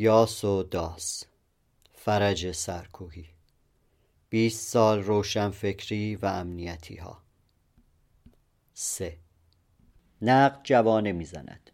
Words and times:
یاس 0.00 0.44
و 0.44 0.62
داس. 0.62 1.24
فرج 1.94 2.52
سرکوهی. 2.52 3.26
بیست 4.28 4.68
سال 4.68 5.02
روشنفکری 5.02 6.16
و 6.16 6.26
امنیتی 6.26 6.96
ها 6.96 7.22
سه. 8.74 9.16
نقد 10.22 10.60
جوانه 10.64 11.12
می‌زند. 11.12 11.70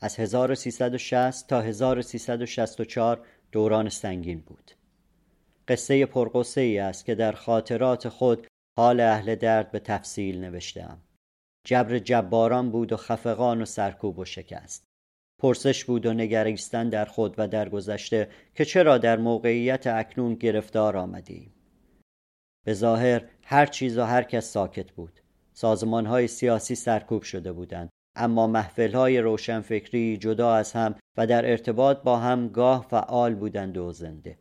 از 0.00 0.16
1360 0.20 1.48
تا 1.48 1.60
1364 1.60 3.26
دوران 3.52 3.88
سنگین 3.88 4.40
بود. 4.40 4.70
قصه 5.68 6.06
پرقصه 6.06 6.60
ای 6.60 6.78
است 6.78 7.04
که 7.04 7.14
در 7.14 7.32
خاطرات 7.32 8.08
خود 8.08 8.46
حال 8.78 9.00
اهل 9.00 9.34
درد 9.34 9.70
به 9.70 9.78
تفصیل 9.78 10.40
نوشتم 10.40 11.00
جبر 11.66 11.98
جباران 11.98 12.70
بود 12.70 12.92
و 12.92 12.96
خفقان 12.96 13.62
و 13.62 13.64
سرکوب 13.64 14.18
و 14.18 14.24
شکست. 14.24 14.93
پرسش 15.38 15.84
بود 15.84 16.06
و 16.06 16.12
نگریستن 16.12 16.88
در 16.88 17.04
خود 17.04 17.34
و 17.38 17.48
در 17.48 17.68
گذشته 17.68 18.28
که 18.54 18.64
چرا 18.64 18.98
در 18.98 19.16
موقعیت 19.16 19.86
اکنون 19.86 20.34
گرفتار 20.34 20.96
آمدیم 20.96 21.54
به 22.64 22.74
ظاهر 22.74 23.24
هر 23.44 23.66
چیز 23.66 23.98
و 23.98 24.02
هر 24.02 24.22
کس 24.22 24.52
ساکت 24.52 24.92
بود. 24.92 25.20
سازمان 25.52 26.06
های 26.06 26.28
سیاسی 26.28 26.74
سرکوب 26.74 27.22
شده 27.22 27.52
بودند 27.52 27.88
اما 28.16 28.46
محفل 28.46 28.92
های 28.92 29.18
روشنفکری 29.18 30.16
جدا 30.16 30.54
از 30.54 30.72
هم 30.72 30.94
و 31.16 31.26
در 31.26 31.50
ارتباط 31.50 32.02
با 32.02 32.16
هم 32.18 32.48
گاه 32.48 32.86
فعال 32.90 33.34
بودند 33.34 33.78
و 33.78 33.92
زنده. 33.92 34.38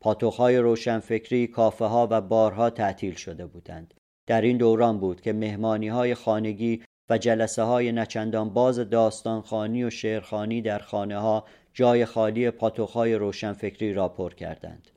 پاتوخ 0.00 0.36
های 0.36 0.56
روشنفکری 0.56 1.46
کافه 1.46 1.84
ها 1.84 2.08
و 2.10 2.20
بارها 2.20 2.70
تعطیل 2.70 3.14
شده 3.14 3.46
بودند. 3.46 3.94
در 4.26 4.40
این 4.40 4.56
دوران 4.56 4.98
بود 5.00 5.20
که 5.20 5.32
مهمانی 5.32 5.88
های 5.88 6.14
خانگی 6.14 6.82
و 7.10 7.18
جلسه 7.18 7.62
های 7.62 7.92
نچندان 7.92 8.50
باز 8.50 8.78
داستانخانی 8.78 9.84
و 9.84 9.90
شعرخانی 9.90 10.62
در 10.62 10.78
خانه 10.78 11.18
ها 11.18 11.44
جای 11.74 12.04
خالی 12.04 12.50
پاتوخ 12.50 12.92
های 12.92 13.14
روشنفکری 13.14 13.92
را 13.92 14.08
پر 14.08 14.34
کردند. 14.34 14.90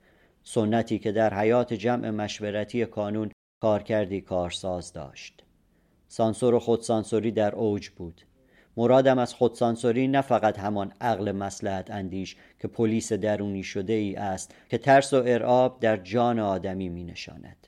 سنتی 0.43 0.99
که 0.99 1.11
در 1.11 1.33
حیات 1.33 1.73
جمع 1.73 2.09
مشورتی 2.09 2.85
کانون 2.85 3.31
کارکردی 3.61 4.21
کارساز 4.21 4.93
داشت. 4.93 5.43
سانسور 6.07 6.53
و 6.53 6.59
خودسانسوری 6.59 7.31
در 7.31 7.55
اوج 7.55 7.89
بود. 7.89 8.21
مرادم 8.77 9.19
از 9.19 9.33
خودسانسوری 9.33 10.07
نه 10.07 10.21
فقط 10.21 10.59
همان 10.59 10.93
عقل 11.01 11.31
مسلحت 11.31 11.91
اندیش 11.91 12.35
که 12.59 12.67
پلیس 12.67 13.13
درونی 13.13 13.63
شده 13.63 13.93
ای 13.93 14.15
است 14.15 14.55
که 14.69 14.77
ترس 14.77 15.13
و 15.13 15.23
ارعاب 15.25 15.79
در 15.79 15.97
جان 15.97 16.39
آدمی 16.39 16.89
می 16.89 17.03
نشاند. 17.03 17.58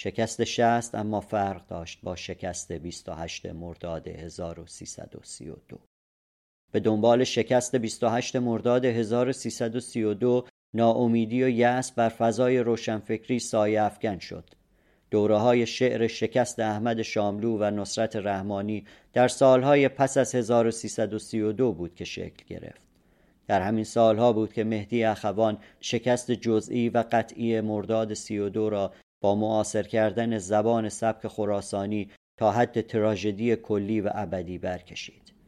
شکست 0.00 0.44
شست 0.44 0.94
اما 0.94 1.20
فرق 1.20 1.66
داشت 1.66 1.98
با 2.02 2.16
شکست 2.16 2.72
28 2.72 3.46
مرداد 3.46 4.08
1332 4.08 5.78
به 6.72 6.80
دنبال 6.80 7.24
شکست 7.24 7.76
28 7.76 8.36
مرداد 8.36 8.84
1332 8.84 10.46
ناامیدی 10.74 11.44
و 11.44 11.48
یأس 11.48 11.92
بر 11.92 12.08
فضای 12.08 12.58
روشنفکری 12.58 13.38
سایه 13.38 13.82
افکن 13.82 14.18
شد. 14.18 14.44
دوره 15.10 15.36
های 15.36 15.66
شعر 15.66 16.06
شکست 16.06 16.60
احمد 16.60 17.02
شاملو 17.02 17.58
و 17.58 17.64
نصرت 17.70 18.16
رحمانی 18.16 18.86
در 19.12 19.28
سالهای 19.28 19.88
پس 19.88 20.16
از 20.16 20.34
1332 20.34 21.72
بود 21.72 21.94
که 21.94 22.04
شکل 22.04 22.44
گرفت. 22.46 22.82
در 23.46 23.60
همین 23.60 23.84
سالها 23.84 24.32
بود 24.32 24.52
که 24.52 24.64
مهدی 24.64 25.04
اخوان 25.04 25.58
شکست 25.80 26.30
جزئی 26.30 26.88
و 26.88 27.04
قطعی 27.12 27.60
مرداد 27.60 28.14
32 28.14 28.70
را 28.70 28.92
با 29.20 29.34
معاصر 29.34 29.82
کردن 29.82 30.38
زبان 30.38 30.88
سبک 30.88 31.26
خراسانی 31.26 32.10
تا 32.36 32.52
حد 32.52 32.80
تراژدی 32.80 33.56
کلی 33.56 34.00
و 34.00 34.10
ابدی 34.14 34.58
برکشید. 34.58 35.38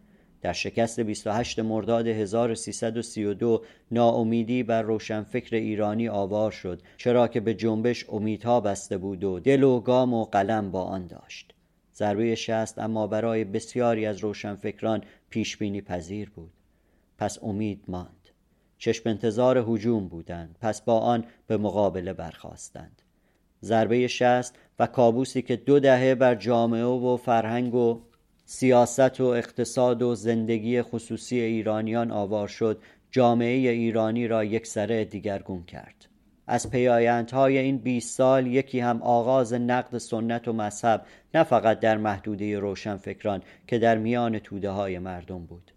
در 0.42 0.52
شکست 0.52 1.00
28 1.00 1.58
مرداد 1.58 2.06
1332 2.06 3.64
ناامیدی 3.90 4.62
بر 4.62 4.82
روشنفکر 4.82 5.56
ایرانی 5.56 6.08
آوار 6.08 6.50
شد 6.50 6.82
چرا 6.96 7.28
که 7.28 7.40
به 7.40 7.54
جنبش 7.54 8.06
امیدها 8.08 8.60
بسته 8.60 8.98
بود 8.98 9.24
و 9.24 9.40
دل 9.40 9.62
و 9.62 9.80
گام 9.80 10.14
و 10.14 10.24
قلم 10.24 10.70
با 10.70 10.82
آن 10.82 11.06
داشت. 11.06 11.54
ضربه 11.94 12.34
شست 12.34 12.78
اما 12.78 13.06
برای 13.06 13.44
بسیاری 13.44 14.06
از 14.06 14.18
روشنفکران 14.18 15.02
پیش 15.30 15.56
بینی 15.56 15.80
پذیر 15.80 16.30
بود. 16.30 16.52
پس 17.18 17.38
امید 17.42 17.84
ماند. 17.88 18.28
چشم 18.78 19.08
انتظار 19.08 19.64
هجوم 19.68 20.08
بودند. 20.08 20.58
پس 20.60 20.80
با 20.82 20.98
آن 20.98 21.24
به 21.46 21.56
مقابله 21.56 22.12
برخواستند 22.12 22.99
ضربه 23.62 24.06
شست 24.06 24.54
و 24.78 24.86
کابوسی 24.86 25.42
که 25.42 25.56
دو 25.56 25.80
دهه 25.80 26.14
بر 26.14 26.34
جامعه 26.34 26.84
و 26.84 27.16
فرهنگ 27.16 27.74
و 27.74 28.00
سیاست 28.44 29.20
و 29.20 29.24
اقتصاد 29.24 30.02
و 30.02 30.14
زندگی 30.14 30.82
خصوصی 30.82 31.40
ایرانیان 31.40 32.10
آوار 32.10 32.48
شد 32.48 32.82
جامعه 33.10 33.70
ایرانی 33.70 34.28
را 34.28 34.44
یک 34.44 34.66
سره 34.66 35.04
دیگرگون 35.04 35.64
کرد. 35.64 36.06
از 36.46 36.70
پیایندهای 36.70 37.58
این 37.58 37.78
20 37.78 38.16
سال 38.16 38.46
یکی 38.46 38.80
هم 38.80 39.02
آغاز 39.02 39.52
نقد 39.52 39.98
سنت 39.98 40.48
و 40.48 40.52
مذهب 40.52 41.06
نه 41.34 41.44
فقط 41.44 41.80
در 41.80 41.96
محدوده 41.96 42.58
روشنفکران 42.58 43.42
که 43.66 43.78
در 43.78 43.98
میان 43.98 44.38
توده 44.38 44.70
های 44.70 44.98
مردم 44.98 45.38
بود. 45.38 45.72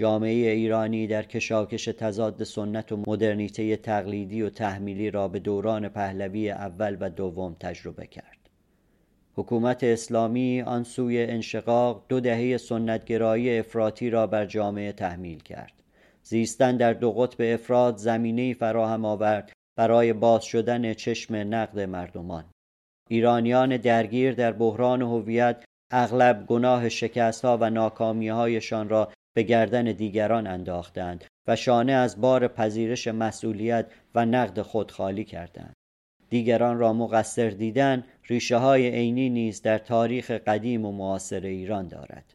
جامعه 0.00 0.50
ایرانی 0.50 1.06
در 1.06 1.22
کشاکش 1.22 1.84
تضاد 1.84 2.44
سنت 2.44 2.92
و 2.92 3.02
مدرنیته 3.06 3.76
تقلیدی 3.76 4.42
و 4.42 4.50
تحمیلی 4.50 5.10
را 5.10 5.28
به 5.28 5.38
دوران 5.38 5.88
پهلوی 5.88 6.50
اول 6.50 6.96
و 7.00 7.10
دوم 7.10 7.56
تجربه 7.60 8.06
کرد. 8.06 8.38
حکومت 9.34 9.84
اسلامی 9.84 10.62
آن 10.62 10.82
سوی 10.84 11.22
انشقاق 11.22 12.04
دو 12.08 12.20
دهه 12.20 12.56
سنتگرایی 12.56 13.58
افراطی 13.58 14.10
را 14.10 14.26
بر 14.26 14.46
جامعه 14.46 14.92
تحمیل 14.92 15.38
کرد. 15.38 15.72
زیستن 16.22 16.76
در 16.76 16.92
دو 16.92 17.12
قطب 17.12 17.54
افراد 17.54 17.96
زمینه 17.96 18.54
فراهم 18.54 19.04
آورد 19.04 19.52
برای 19.76 20.12
باز 20.12 20.44
شدن 20.44 20.94
چشم 20.94 21.36
نقد 21.36 21.80
مردمان. 21.80 22.44
ایرانیان 23.08 23.76
درگیر 23.76 24.32
در 24.32 24.52
بحران 24.52 25.02
هویت 25.02 25.64
اغلب 25.90 26.46
گناه 26.46 26.88
شکست 26.88 27.44
ها 27.44 27.58
و 27.60 27.70
ناکامی 27.70 28.28
هایشان 28.28 28.88
را 28.88 29.12
به 29.34 29.42
گردن 29.42 29.84
دیگران 29.84 30.46
انداختند 30.46 31.24
و 31.46 31.56
شانه 31.56 31.92
از 31.92 32.20
بار 32.20 32.48
پذیرش 32.48 33.08
مسئولیت 33.08 33.86
و 34.14 34.26
نقد 34.26 34.62
خود 34.62 34.90
خالی 34.90 35.24
کردند. 35.24 35.74
دیگران 36.30 36.78
را 36.78 36.92
مقصر 36.92 37.50
دیدن 37.50 38.04
ریشه 38.28 38.56
های 38.56 38.90
عینی 38.90 39.30
نیز 39.30 39.62
در 39.62 39.78
تاریخ 39.78 40.30
قدیم 40.30 40.84
و 40.84 40.92
معاصر 40.92 41.40
ایران 41.40 41.88
دارد. 41.88 42.34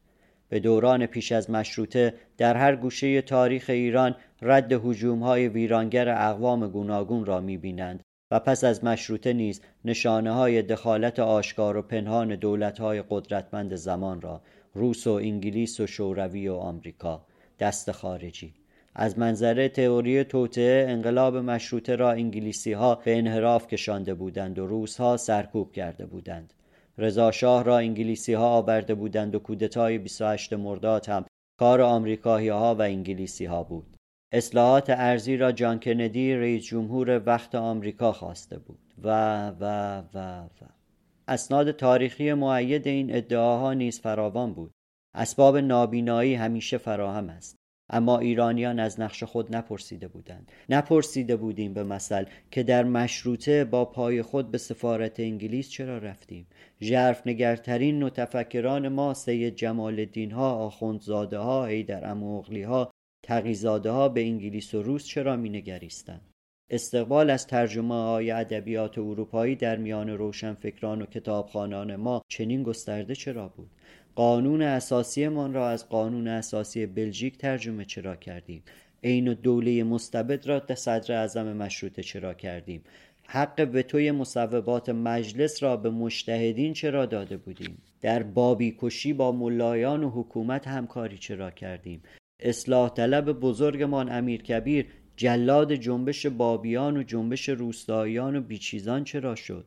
به 0.49 0.59
دوران 0.59 1.05
پیش 1.05 1.31
از 1.31 1.49
مشروطه 1.49 2.13
در 2.37 2.57
هر 2.57 2.75
گوشه 2.75 3.21
تاریخ 3.21 3.65
ایران 3.69 4.15
رد 4.41 4.73
هجوم 4.73 5.23
های 5.23 5.47
ویرانگر 5.47 6.09
اقوام 6.09 6.67
گوناگون 6.67 7.25
را 7.25 7.39
می‌بینند 7.39 8.03
و 8.31 8.39
پس 8.39 8.63
از 8.63 8.83
مشروطه 8.83 9.33
نیز 9.33 9.61
نشانه 9.85 10.31
های 10.31 10.61
دخالت 10.61 11.19
آشکار 11.19 11.77
و 11.77 11.81
پنهان 11.81 12.35
دولت 12.35 12.79
های 12.79 13.03
قدرتمند 13.09 13.75
زمان 13.75 14.21
را 14.21 14.41
روس 14.75 15.07
و 15.07 15.11
انگلیس 15.11 15.79
و 15.79 15.87
شوروی 15.87 16.47
و 16.47 16.53
آمریکا. 16.53 17.25
دست 17.59 17.91
خارجی. 17.91 18.53
از 18.95 19.19
منظره 19.19 19.69
تئوری 19.69 20.23
توطعه 20.23 20.91
انقلاب 20.91 21.37
مشروطه 21.37 21.95
را 21.95 22.11
انگلیسی 22.11 22.73
ها 22.73 22.95
به 22.95 23.17
انحراف 23.17 23.67
کشانده 23.67 24.13
بودند 24.13 24.59
و 24.59 24.67
روس 24.67 24.97
ها 24.97 25.17
سرکوب 25.17 25.71
کرده 25.71 26.05
بودند. 26.05 26.53
رضا 26.97 27.31
شاه 27.31 27.63
را 27.63 27.77
انگلیسی 27.77 28.33
ها 28.33 28.47
آورده 28.49 28.95
بودند 28.95 29.35
و 29.35 29.39
کودتای 29.39 29.97
28 29.97 30.53
مرداد 30.53 31.05
هم 31.05 31.25
کار 31.59 31.81
آمریکایی 31.81 32.49
ها 32.49 32.75
و 32.75 32.81
انگلیسی 32.81 33.45
ها 33.45 33.63
بود. 33.63 33.95
اصلاحات 34.31 34.89
ارزی 34.89 35.37
را 35.37 35.51
جان 35.51 35.79
کندی 35.79 36.35
رئیس 36.35 36.63
جمهور 36.63 37.21
وقت 37.25 37.55
آمریکا 37.55 38.11
خواسته 38.11 38.57
بود. 38.59 38.79
و 39.03 39.49
و 39.49 39.99
و 40.13 40.43
و. 40.43 40.84
اسناد 41.27 41.71
تاریخی 41.71 42.33
معید 42.33 42.87
این 42.87 43.15
ادعاها 43.15 43.73
نیز 43.73 43.99
فراوان 43.99 44.53
بود. 44.53 44.71
اسباب 45.13 45.57
نابینایی 45.57 46.35
همیشه 46.35 46.77
فراهم 46.77 47.29
است. 47.29 47.55
اما 47.89 48.19
ایرانیان 48.19 48.79
از 48.79 48.99
نقش 48.99 49.23
خود 49.23 49.55
نپرسیده 49.55 50.07
بودند. 50.07 50.51
نپرسیده 50.69 51.35
بودیم 51.35 51.73
به 51.73 51.83
مثل 51.83 52.25
که 52.51 52.63
در 52.63 52.83
مشروطه 52.83 53.65
با 53.65 53.85
پای 53.85 54.21
خود 54.21 54.51
به 54.51 54.57
سفارت 54.57 55.19
انگلیس 55.19 55.69
چرا 55.69 55.97
رفتیم. 55.97 56.47
ژرف 56.81 57.27
نگرترین 57.27 58.03
متفکران 58.03 58.87
ما 58.87 59.13
سید 59.13 59.55
جمال 59.55 59.99
الدین 59.99 60.31
ها 60.31 60.55
آخوندزاده 60.55 61.37
ها 61.37 61.81
در 61.83 62.09
اموغلی 62.09 62.63
ها 62.63 62.91
تقیزاده 63.23 63.91
ها 63.91 64.09
به 64.09 64.21
انگلیس 64.21 64.73
و 64.73 64.81
روس 64.81 65.05
چرا 65.05 65.35
می 65.35 65.49
نگریستند 65.49 66.34
استقبال 66.69 67.29
از 67.29 67.47
ترجمه 67.47 67.95
های 67.95 68.31
ادبیات 68.31 68.97
اروپایی 68.97 69.55
در 69.55 69.75
میان 69.77 70.09
روشنفکران 70.09 71.01
و 71.01 71.05
کتابخانان 71.05 71.95
ما 71.95 72.21
چنین 72.27 72.63
گسترده 72.63 73.15
چرا 73.15 73.47
بود؟ 73.47 73.69
قانون 74.15 74.61
اساسیمان 74.61 75.53
را 75.53 75.69
از 75.69 75.89
قانون 75.89 76.27
اساسی 76.27 76.85
بلژیک 76.85 77.37
ترجمه 77.37 77.85
چرا 77.85 78.15
کردیم؟ 78.15 78.63
عین 79.03 79.33
دوله 79.33 79.83
مستبد 79.83 80.47
را 80.47 80.59
در 80.59 80.75
صدر 80.75 81.13
اعظم 81.13 81.53
مشروطه 81.53 82.03
چرا 82.03 82.33
کردیم؟ 82.33 82.83
حق 83.27 83.69
وتوی 83.73 84.11
مصوبات 84.11 84.89
مجلس 84.89 85.63
را 85.63 85.77
به 85.77 85.89
مشتهدین 85.89 86.73
چرا 86.73 87.05
داده 87.05 87.37
بودیم؟ 87.37 87.77
در 88.01 88.23
بابی 88.23 88.75
کشی 88.79 89.13
با 89.13 89.31
ملایان 89.31 90.03
و 90.03 90.09
حکومت 90.09 90.67
همکاری 90.67 91.17
چرا 91.17 91.51
کردیم؟ 91.51 92.03
اصلاح 92.39 92.89
طلب 92.89 93.31
بزرگمان 93.31 94.11
امیر 94.11 94.41
کبیر 94.41 94.85
جلاد 95.17 95.73
جنبش 95.73 96.25
بابیان 96.25 96.97
و 96.97 97.03
جنبش 97.03 97.49
روستاییان 97.49 98.35
و 98.35 98.41
بیچیزان 98.41 99.03
چرا 99.03 99.35
شد؟ 99.35 99.65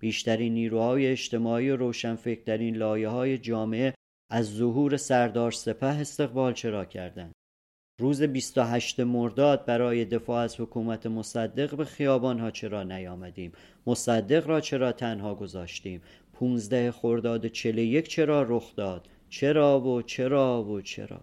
بیشترین 0.00 0.54
نیروهای 0.54 1.06
اجتماعی 1.06 1.70
و 1.70 1.76
روشنفکرترین 1.76 2.76
لایه 2.76 3.08
های 3.08 3.38
جامعه 3.38 3.94
از 4.30 4.54
ظهور 4.54 4.96
سردار 4.96 5.52
سپه 5.52 5.86
استقبال 5.86 6.52
چرا 6.52 6.84
کردند؟ 6.84 7.32
روز 8.00 8.22
28 8.22 9.00
مرداد 9.00 9.64
برای 9.64 10.04
دفاع 10.04 10.42
از 10.42 10.60
حکومت 10.60 11.06
مصدق 11.06 11.76
به 11.76 11.84
خیابان 11.84 12.38
ها 12.38 12.50
چرا 12.50 12.82
نیامدیم؟ 12.82 13.52
مصدق 13.86 14.46
را 14.46 14.60
چرا 14.60 14.92
تنها 14.92 15.34
گذاشتیم؟ 15.34 16.02
15 16.32 16.92
خرداد 16.92 17.46
41 17.46 18.08
چرا 18.08 18.42
رخ 18.42 18.76
داد؟ 18.76 19.08
چرا 19.28 19.80
و 19.80 20.02
چرا 20.02 20.64
و 20.64 20.80
چرا؟ 20.80 21.20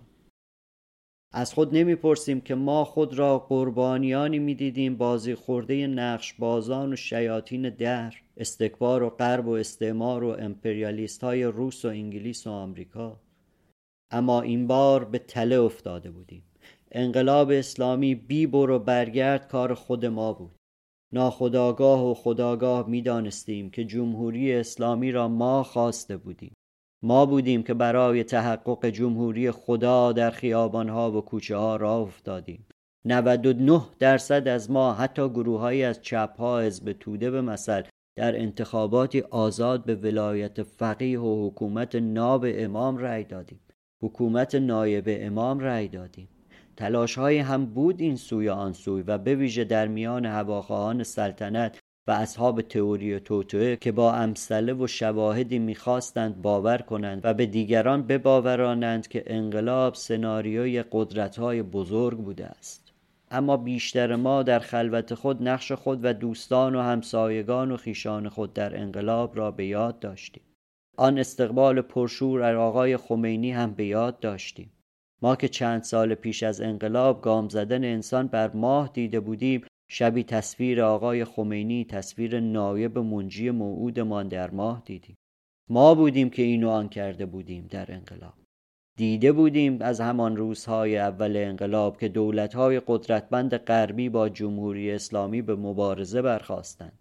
از 1.34 1.54
خود 1.54 1.76
نمی‌پرسیم 1.76 2.42
که 2.42 2.56
ما 2.56 2.86
خود 2.86 3.20
را 3.20 3.40
قربانیانی 3.40 4.40
می‌دیدیم 4.40 4.98
بازی 4.98 5.36
خورده 5.36 5.88
نقش 5.88 6.34
بازان 6.34 6.94
و 6.94 6.96
شیاطین 6.96 7.70
در 7.70 8.14
استکبار 8.38 9.04
و 9.04 9.10
غرب 9.10 9.48
و 9.48 9.52
استعمار 9.52 10.24
و 10.24 10.28
امپریالیست 10.28 11.24
های 11.24 11.44
روس 11.44 11.86
و 11.86 11.88
انگلیس 11.88 12.48
و 12.48 12.50
آمریکا. 12.50 13.20
اما 14.12 14.42
این 14.42 14.68
بار 14.68 15.06
به 15.06 15.20
تله 15.20 15.56
افتاده 15.56 16.12
بودیم. 16.12 16.44
انقلاب 16.92 17.50
اسلامی 17.52 18.16
بی 18.16 18.46
و 18.46 18.80
برگرد 18.80 19.48
کار 19.48 19.74
خود 19.74 20.06
ما 20.06 20.34
بود. 20.34 20.56
ناخداگاه 21.14 22.12
و 22.12 22.14
خداگاه 22.14 22.90
می‌دانستیم 22.90 23.70
که 23.70 23.84
جمهوری 23.84 24.54
اسلامی 24.54 25.12
را 25.12 25.28
ما 25.28 25.64
خواسته 25.64 26.18
بودیم. 26.18 26.54
ما 27.04 27.26
بودیم 27.26 27.64
که 27.64 27.74
برای 27.74 28.24
تحقق 28.24 28.86
جمهوری 28.86 29.52
خدا 29.52 30.12
در 30.12 30.32
خیابانها 30.32 31.12
و 31.12 31.22
کوچه 31.22 31.58
ها 31.58 31.76
راه 31.76 32.02
افتادیم. 32.02 32.66
99 33.06 33.82
درصد 34.00 34.48
از 34.48 34.72
ما 34.72 34.94
حتی 34.94 35.30
گروههایی 35.30 35.84
از 35.84 36.02
چپها 36.02 36.60
حزب 36.60 36.92
توده 36.92 37.32
به 37.32 37.42
مثل 37.42 37.84
در 38.16 38.40
انتخاباتی 38.40 39.22
آزاد 39.22 39.86
به 39.86 39.96
ولایت 39.96 40.64
فقیه 40.64 41.20
و 41.20 41.48
حکومت 41.48 41.96
ناب 41.96 42.46
امام 42.48 42.98
رأی 42.98 43.24
دادیم. 43.24 43.60
حکومت 44.02 44.56
نایب 44.56 45.06
امام 45.08 45.60
رأی 45.60 45.88
دادیم. 45.88 46.28
تلاش 46.78 47.18
های 47.18 47.38
هم 47.38 47.66
بود 47.66 48.02
این 48.02 48.16
سوی 48.16 48.50
آن 48.50 48.74
سوی 48.74 49.02
و 49.02 49.18
به 49.18 49.36
ویژه 49.36 49.64
در 49.64 49.88
میان 49.88 50.26
هواخواهان 50.26 51.04
سلطنت 51.04 51.80
و 52.12 52.14
اصحاب 52.14 52.62
تئوری 52.62 53.20
توتوه 53.20 53.76
که 53.76 53.92
با 53.92 54.14
امثله 54.14 54.74
و 54.74 54.88
شواهدی 54.88 55.60
می‌خواستند 55.60 56.42
باور 56.42 56.78
کنند 56.78 57.22
و 57.24 57.34
به 57.34 57.46
دیگران 57.46 58.08
بباورانند 58.08 59.08
که 59.08 59.24
انقلاب 59.28 59.96
سناریوی 59.96 60.84
قدرتهای 60.92 61.62
بزرگ 61.62 62.18
بوده 62.18 62.46
است. 62.46 62.94
اما 63.32 63.58
بیشتر 63.58 64.16
ما 64.16 64.44
در 64.44 64.60
خلوت 64.60 65.14
خود 65.14 65.48
نقش 65.48 65.72
خود 65.72 66.00
و 66.06 66.14
دوستان 66.14 66.76
و 66.76 66.82
همسایگان 66.82 67.72
و 67.72 67.78
خیشان 67.78 68.30
خود 68.30 68.54
در 68.54 68.78
انقلاب 68.78 69.38
را 69.38 69.52
به 69.52 69.66
یاد 69.66 70.00
داشتیم. 70.00 70.44
آن 70.98 71.18
استقبال 71.18 71.82
پرشور 71.82 72.42
از 72.42 72.56
آقای 72.56 72.98
خمینی 72.98 73.52
هم 73.52 73.74
به 73.74 73.86
یاد 73.86 74.20
داشتیم. 74.20 74.72
ما 75.22 75.36
که 75.36 75.48
چند 75.48 75.84
سال 75.84 76.16
پیش 76.16 76.44
از 76.44 76.62
انقلاب 76.62 77.22
گام 77.22 77.50
زدن 77.50 77.84
انسان 77.84 78.28
بر 78.28 78.52
ماه 78.54 78.90
دیده 78.94 79.20
بودیم 79.20 79.62
شبی 79.94 80.24
تصویر 80.24 80.82
آقای 80.82 81.26
خمینی 81.26 81.86
تصویر 81.86 82.40
نایب 82.40 82.98
منجی 82.98 83.52
موعودمان 83.52 84.28
در 84.28 84.50
ماه 84.50 84.82
دیدیم. 84.86 85.18
ما 85.70 85.96
بودیم 85.96 86.30
که 86.30 86.42
اینو 86.42 86.70
آن 86.70 86.90
کرده 86.90 87.26
بودیم 87.26 87.68
در 87.68 87.92
انقلاب. 87.92 88.34
دیده 88.98 89.32
بودیم 89.32 89.82
از 89.82 90.02
همان 90.02 90.38
روزهای 90.38 90.98
اول 90.98 91.38
انقلاب 91.38 91.98
که 92.00 92.08
دولتهای 92.08 92.82
قدرتمند 92.88 93.58
غربی 93.58 94.10
با 94.10 94.30
جمهوری 94.30 94.92
اسلامی 94.92 95.42
به 95.42 95.56
مبارزه 95.56 96.22
برخواستند 96.22 97.00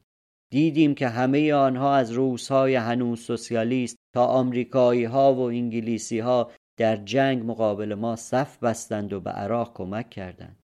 دیدیم 0.52 0.94
که 0.94 1.08
همه 1.08 1.54
آنها 1.54 1.94
از 1.94 2.10
روزهای 2.10 2.74
هنوز 2.74 3.20
سوسیالیست 3.20 3.96
تا 4.14 4.26
آمریکایی 4.26 5.04
ها 5.04 5.34
و 5.34 5.40
انگلیسی 5.40 6.18
ها 6.18 6.50
در 6.76 6.96
جنگ 6.96 7.50
مقابل 7.50 7.94
ما 7.94 8.16
صف 8.16 8.58
بستند 8.58 9.12
و 9.12 9.20
به 9.20 9.30
عراق 9.30 9.74
کمک 9.74 10.10
کردند. 10.10 10.59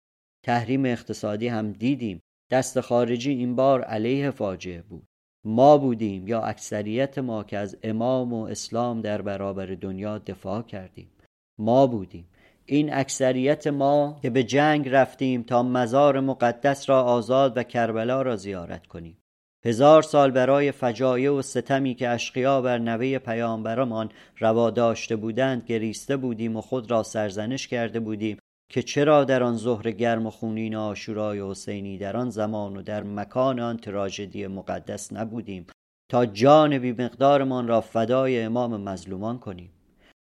تحریم 0.44 0.84
اقتصادی 0.84 1.48
هم 1.48 1.72
دیدیم. 1.72 2.20
دست 2.50 2.80
خارجی 2.80 3.30
این 3.30 3.56
بار 3.56 3.82
علیه 3.82 4.30
فاجعه 4.30 4.82
بود. 4.82 5.06
ما 5.44 5.78
بودیم 5.78 6.28
یا 6.28 6.40
اکثریت 6.40 7.18
ما 7.18 7.44
که 7.44 7.58
از 7.58 7.76
امام 7.82 8.32
و 8.32 8.44
اسلام 8.44 9.00
در 9.00 9.22
برابر 9.22 9.66
دنیا 9.66 10.18
دفاع 10.18 10.62
کردیم. 10.62 11.10
ما 11.58 11.86
بودیم. 11.86 12.28
این 12.66 12.94
اکثریت 12.94 13.66
ما 13.66 14.18
که 14.22 14.30
به 14.30 14.42
جنگ 14.42 14.88
رفتیم 14.88 15.42
تا 15.42 15.62
مزار 15.62 16.20
مقدس 16.20 16.90
را 16.90 17.02
آزاد 17.02 17.56
و 17.56 17.62
کربلا 17.62 18.22
را 18.22 18.36
زیارت 18.36 18.86
کنیم. 18.86 19.18
هزار 19.64 20.02
سال 20.02 20.30
برای 20.30 20.72
فجایع 20.72 21.30
و 21.30 21.42
ستمی 21.42 21.94
که 21.94 22.08
اشقیا 22.08 22.60
بر 22.60 22.78
نوه 22.78 23.18
پیامبرمان 23.18 24.10
روا 24.38 24.70
داشته 24.70 25.16
بودند 25.16 25.64
گریسته 25.64 26.16
بودیم 26.16 26.56
و 26.56 26.60
خود 26.60 26.90
را 26.90 27.02
سرزنش 27.02 27.68
کرده 27.68 28.00
بودیم. 28.00 28.38
که 28.68 28.82
چرا 28.82 29.24
در 29.24 29.42
آن 29.42 29.56
ظهر 29.56 29.90
گرم 29.90 30.26
و 30.26 30.30
خونین 30.30 30.74
آشورای 30.76 31.50
حسینی 31.50 31.98
در 31.98 32.16
آن 32.16 32.30
زمان 32.30 32.76
و 32.76 32.82
در 32.82 33.02
مکان 33.02 33.60
آن 33.60 33.76
تراژدی 33.76 34.46
مقدس 34.46 35.12
نبودیم 35.12 35.66
تا 36.10 36.26
جان 36.26 36.78
بی 36.78 36.92
مقدارمان 36.92 37.68
را 37.68 37.80
فدای 37.80 38.42
امام 38.42 38.80
مظلومان 38.80 39.38
کنیم. 39.38 39.70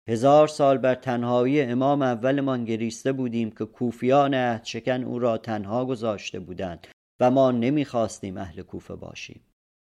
هزار 0.08 0.48
سال 0.48 0.78
بر 0.78 0.94
تنهایی 0.94 1.60
امام 1.60 2.02
اولمان 2.02 2.64
گریسته 2.64 3.12
بودیم 3.12 3.50
که 3.50 3.64
کوفیان 3.64 4.34
عهد 4.34 4.64
شکن 4.64 5.04
او 5.04 5.18
را 5.18 5.38
تنها 5.38 5.84
گذاشته 5.84 6.40
بودند 6.40 6.86
و 7.20 7.30
ما 7.30 7.50
نمی‌خواستیم 7.50 8.36
اهل 8.36 8.62
کوفه 8.62 8.94
باشیم. 8.94 9.40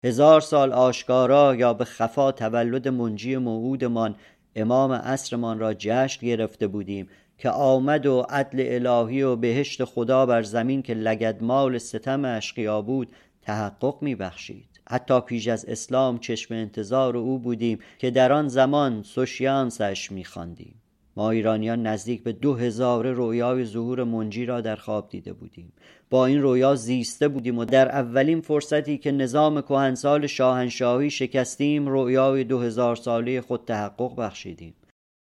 هزار 0.04 0.40
سال 0.40 0.72
آشکارا 0.72 1.54
یا 1.54 1.74
به 1.74 1.84
خفا 1.84 2.32
تولد 2.32 2.88
منجی 2.88 3.36
موعودمان 3.36 4.16
امام 4.56 4.92
عصرمان 4.92 5.58
را 5.58 5.74
جشن 5.74 6.26
گرفته 6.26 6.66
بودیم 6.66 7.08
که 7.42 7.50
آمد 7.50 8.06
و 8.06 8.26
عدل 8.28 8.86
الهی 8.86 9.22
و 9.22 9.36
بهشت 9.36 9.84
خدا 9.84 10.26
بر 10.26 10.42
زمین 10.42 10.82
که 10.82 10.94
لگدمال 10.94 11.78
ستم 11.78 12.24
اشقیا 12.24 12.82
بود 12.82 13.08
تحقق 13.42 14.02
میبخشید. 14.02 14.68
حتی 14.90 15.20
پیش 15.20 15.48
از 15.48 15.64
اسلام 15.64 16.18
چشم 16.18 16.54
انتظار 16.54 17.16
او 17.16 17.38
بودیم 17.38 17.78
که 17.98 18.10
در 18.10 18.32
آن 18.32 18.48
زمان 18.48 19.02
سوشیانسش 19.02 20.12
میخواندیم. 20.12 20.82
ما 21.16 21.30
ایرانیان 21.30 21.86
نزدیک 21.86 22.22
به 22.22 22.32
دو 22.32 22.54
هزار 22.54 23.10
رویای 23.12 23.64
ظهور 23.64 24.04
منجی 24.04 24.46
را 24.46 24.60
در 24.60 24.76
خواب 24.76 25.08
دیده 25.08 25.32
بودیم. 25.32 25.72
با 26.10 26.26
این 26.26 26.42
رویا 26.42 26.74
زیسته 26.74 27.28
بودیم 27.28 27.58
و 27.58 27.64
در 27.64 27.88
اولین 27.88 28.40
فرصتی 28.40 28.98
که 28.98 29.12
نظام 29.12 29.60
کهنسال 29.60 30.26
شاهنشاهی 30.26 31.10
شکستیم 31.10 31.88
رویای 31.88 32.44
دو 32.44 32.58
هزار 32.58 32.96
ساله 32.96 33.40
خود 33.40 33.64
تحقق 33.64 34.16
بخشیدیم. 34.16 34.74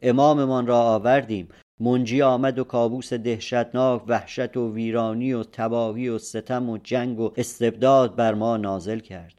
اماممان 0.02 0.68
را 0.68 0.80
آوردیم. 0.80 1.48
منجی 1.82 2.22
آمد 2.22 2.60
و 2.60 2.64
کابوس 2.64 3.14
دهشتناک 3.14 4.04
وحشت 4.08 4.58
و 4.58 4.74
ویرانی 4.74 5.34
و 5.34 5.44
تباهی 5.44 6.10
و 6.10 6.18
ستم 6.18 6.70
و 6.70 6.78
جنگ 6.78 7.20
و 7.20 7.32
استبداد 7.38 8.16
بر 8.16 8.34
ما 8.34 8.58
نازل 8.58 9.00
کرد. 9.00 9.34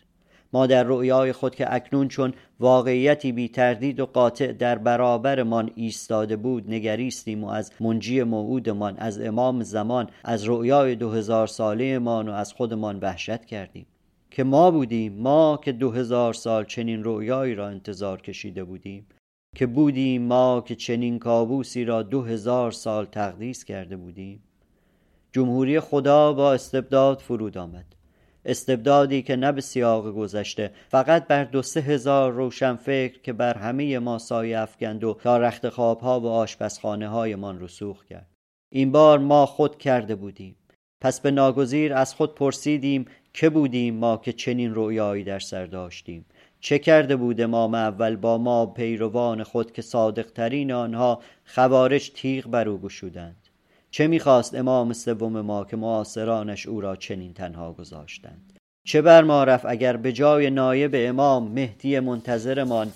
ما 0.52 0.66
در 0.66 0.82
رؤیای 0.82 1.32
خود 1.32 1.54
که 1.54 1.74
اکنون 1.74 2.08
چون 2.08 2.34
واقعیتی 2.60 3.32
بی 3.32 3.48
تردید 3.48 4.00
و 4.00 4.06
قاطع 4.06 4.52
در 4.52 4.78
برابرمان 4.78 5.70
ایستاده 5.74 6.36
بود 6.36 6.70
نگریستیم 6.70 7.44
و 7.44 7.48
از 7.48 7.72
منجی 7.80 8.22
موعودمان 8.22 8.96
از 8.98 9.20
امام 9.20 9.62
زمان 9.62 10.10
از 10.24 10.48
رؤیای 10.48 10.94
دو 10.94 11.10
هزار 11.10 11.46
ساله 11.46 11.98
و 11.98 12.08
از 12.08 12.52
خودمان 12.52 12.98
وحشت 12.98 13.44
کردیم. 13.44 13.86
که 14.30 14.44
ما 14.44 14.70
بودیم 14.70 15.12
ما 15.12 15.60
که 15.64 15.72
دو 15.72 15.90
هزار 15.90 16.34
سال 16.34 16.64
چنین 16.64 17.04
رؤیایی 17.04 17.54
را 17.54 17.68
انتظار 17.68 18.20
کشیده 18.20 18.64
بودیم. 18.64 19.06
که 19.56 19.66
بودیم 19.66 20.22
ما 20.22 20.64
که 20.66 20.74
چنین 20.74 21.18
کابوسی 21.18 21.84
را 21.84 22.02
دو 22.02 22.22
هزار 22.22 22.70
سال 22.70 23.06
تقدیس 23.06 23.64
کرده 23.64 23.96
بودیم. 23.96 24.42
جمهوری 25.32 25.80
خدا 25.80 26.32
با 26.32 26.52
استبداد 26.52 27.18
فرود 27.18 27.58
آمد. 27.58 27.84
استبدادی 28.44 29.22
که 29.22 29.36
نه 29.36 29.52
به 29.52 29.60
سیاق 29.60 30.12
گذشته 30.12 30.70
فقط 30.88 31.26
بر 31.26 31.44
دو 31.44 31.62
سه 31.62 31.80
هزار 31.80 32.32
روشن 32.32 32.76
فکر 32.76 33.20
که 33.20 33.32
بر 33.32 33.58
همه 33.58 33.98
ما 33.98 34.18
سایه 34.18 34.58
افکند 34.58 35.04
و 35.04 35.18
تا 35.22 35.38
رخت 35.38 35.68
خوابها 35.68 36.20
و 36.20 36.26
آشپزخانه 36.26 37.08
هایمان 37.08 37.60
رسوخ 37.60 38.04
کرد. 38.04 38.26
این 38.72 38.92
بار 38.92 39.18
ما 39.18 39.46
خود 39.46 39.78
کرده 39.78 40.14
بودیم. 40.14 40.56
پس 41.00 41.20
به 41.20 41.30
ناگزیر 41.30 41.94
از 41.94 42.14
خود 42.14 42.34
پرسیدیم 42.34 43.04
که 43.34 43.50
بودیم 43.50 43.94
ما 43.94 44.16
که 44.16 44.32
چنین 44.32 44.74
رویایی 44.74 45.24
در 45.24 45.38
سر 45.38 45.66
داشتیم. 45.66 46.24
چه 46.60 46.78
کرده 46.78 47.16
بود 47.16 47.40
امام 47.40 47.74
اول 47.74 48.16
با 48.16 48.38
ما 48.38 48.66
پیروان 48.66 49.42
خود 49.42 49.72
که 49.72 49.82
صادقترین 49.82 50.72
آنها 50.72 51.22
خوارج 51.44 52.10
تیغ 52.14 52.46
بر 52.46 52.68
او 52.68 52.78
گشودند؟ 52.80 53.36
چه 53.90 54.06
می‌خواست 54.06 54.54
امام 54.54 54.92
سوم 54.92 55.40
ما 55.40 55.64
که 55.64 55.76
معاصرانش 55.76 56.66
او 56.66 56.80
را 56.80 56.96
چنین 56.96 57.34
تنها 57.34 57.72
گذاشتند؟ 57.72 58.52
چه 58.86 59.02
بر 59.02 59.22
ما 59.22 59.44
رفت 59.44 59.66
اگر 59.66 59.96
به 59.96 60.12
جای 60.12 60.50
نایب 60.50 60.90
امام 60.94 61.52
مهدی 61.52 62.00
منتظرمان 62.00 62.92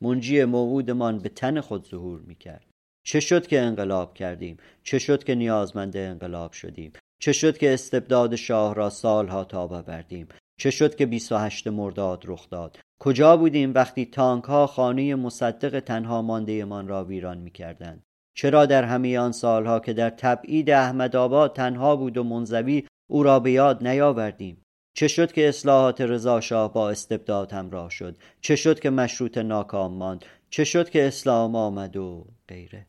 منجی 0.00 0.44
موعودمان 0.44 1.18
به 1.18 1.28
تن 1.28 1.60
خود 1.60 1.88
ظهور 1.88 2.20
می‌کرد؟ 2.20 2.66
چه 3.06 3.20
شد 3.20 3.46
که 3.46 3.60
انقلاب 3.60 4.14
کردیم؟ 4.14 4.56
چه 4.82 4.98
شد 4.98 5.24
که 5.24 5.34
نیازمند 5.34 5.96
انقلاب 5.96 6.52
شدیم؟ 6.52 6.92
چه 7.20 7.32
شد 7.32 7.58
که 7.58 7.74
استبداد 7.74 8.36
شاه 8.36 8.74
را 8.74 8.90
سالها 8.90 9.44
تاب 9.44 9.82
بردیم؟ 9.82 10.28
چه 10.56 10.70
شد 10.70 10.94
که 10.94 11.06
28 11.06 11.66
مرداد 11.66 12.22
رخ 12.26 12.50
داد؟ 12.50 12.78
کجا 13.00 13.36
بودیم 13.36 13.74
وقتی 13.74 14.06
تانک 14.06 14.44
ها 14.44 14.66
خانه 14.66 15.14
مصدق 15.14 15.80
تنها 15.80 16.22
ماندهمان 16.22 16.88
را 16.88 17.04
ویران 17.04 17.38
می 17.38 17.50
کردند 17.50 18.02
چرا 18.36 18.66
در 18.66 18.84
همه 18.84 19.18
آن 19.18 19.32
سالها 19.32 19.80
که 19.80 19.92
در 19.92 20.10
تبعید 20.10 20.70
احمدآباد 20.70 21.56
تنها 21.56 21.96
بود 21.96 22.16
و 22.16 22.24
منزوی 22.24 22.86
او 23.10 23.22
را 23.22 23.40
به 23.40 23.50
یاد 23.50 23.86
نیاوردیم؟ 23.86 24.62
چه 24.96 25.08
شد 25.08 25.32
که 25.32 25.48
اصلاحات 25.48 26.00
رضا 26.00 26.40
شاه 26.40 26.72
با 26.72 26.90
استبداد 26.90 27.52
همراه 27.52 27.90
شد؟ 27.90 28.16
چه 28.40 28.56
شد 28.56 28.80
که 28.80 28.90
مشروط 28.90 29.38
ناکام 29.38 29.92
ماند؟ 29.94 30.24
چه 30.50 30.64
شد 30.64 30.90
که 30.90 31.06
اسلام 31.06 31.56
آمد 31.56 31.96
و 31.96 32.26
غیره؟ 32.48 32.86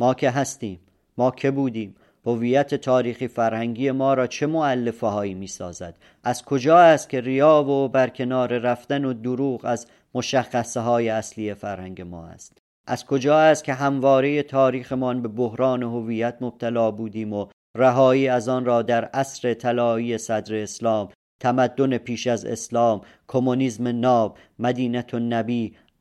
ما 0.00 0.14
که 0.14 0.30
هستیم 0.30 0.80
ما 1.18 1.30
که 1.30 1.50
بودیم؟ 1.50 1.94
هویت 2.26 2.74
تاریخی 2.74 3.28
فرهنگی 3.28 3.90
ما 3.90 4.14
را 4.14 4.26
چه 4.26 4.46
معلفه 4.46 5.06
هایی 5.06 5.34
می 5.34 5.46
سازد 5.46 5.94
از 6.24 6.44
کجا 6.44 6.78
است 6.78 7.08
که 7.08 7.20
ریا 7.20 7.64
و 7.64 7.88
برکنار 7.88 8.58
رفتن 8.58 9.04
و 9.04 9.12
دروغ 9.12 9.64
از 9.64 9.86
مشخصه 10.14 10.80
های 10.80 11.08
اصلی 11.08 11.54
فرهنگ 11.54 12.02
ما 12.02 12.26
است 12.26 12.58
از 12.86 13.06
کجا 13.06 13.38
است 13.38 13.64
که 13.64 13.74
همواره 13.74 14.42
تاریخمان 14.42 15.22
به 15.22 15.28
بحران 15.28 15.82
هویت 15.82 16.36
مبتلا 16.40 16.90
بودیم 16.90 17.32
و 17.32 17.46
رهایی 17.76 18.28
از 18.28 18.48
آن 18.48 18.64
را 18.64 18.82
در 18.82 19.04
عصر 19.04 19.54
طلایی 19.54 20.18
صدر 20.18 20.54
اسلام 20.54 21.08
تمدن 21.40 21.98
پیش 21.98 22.26
از 22.26 22.44
اسلام 22.44 23.00
کمونیسم 23.28 23.88
ناب 23.88 24.38
مدینت 24.58 25.14
و 25.14 25.18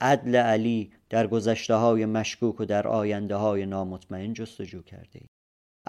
عدل 0.02 0.36
علی 0.36 0.92
در 1.10 1.28
گذشته 1.28 1.76
های 1.76 2.06
مشکوک 2.06 2.62
و 2.62 2.66
در 2.66 2.88
آینده 2.88 3.36
های 3.36 3.66
نامطمئن 3.66 4.34
جستجو 4.34 4.82
کرده. 4.82 5.22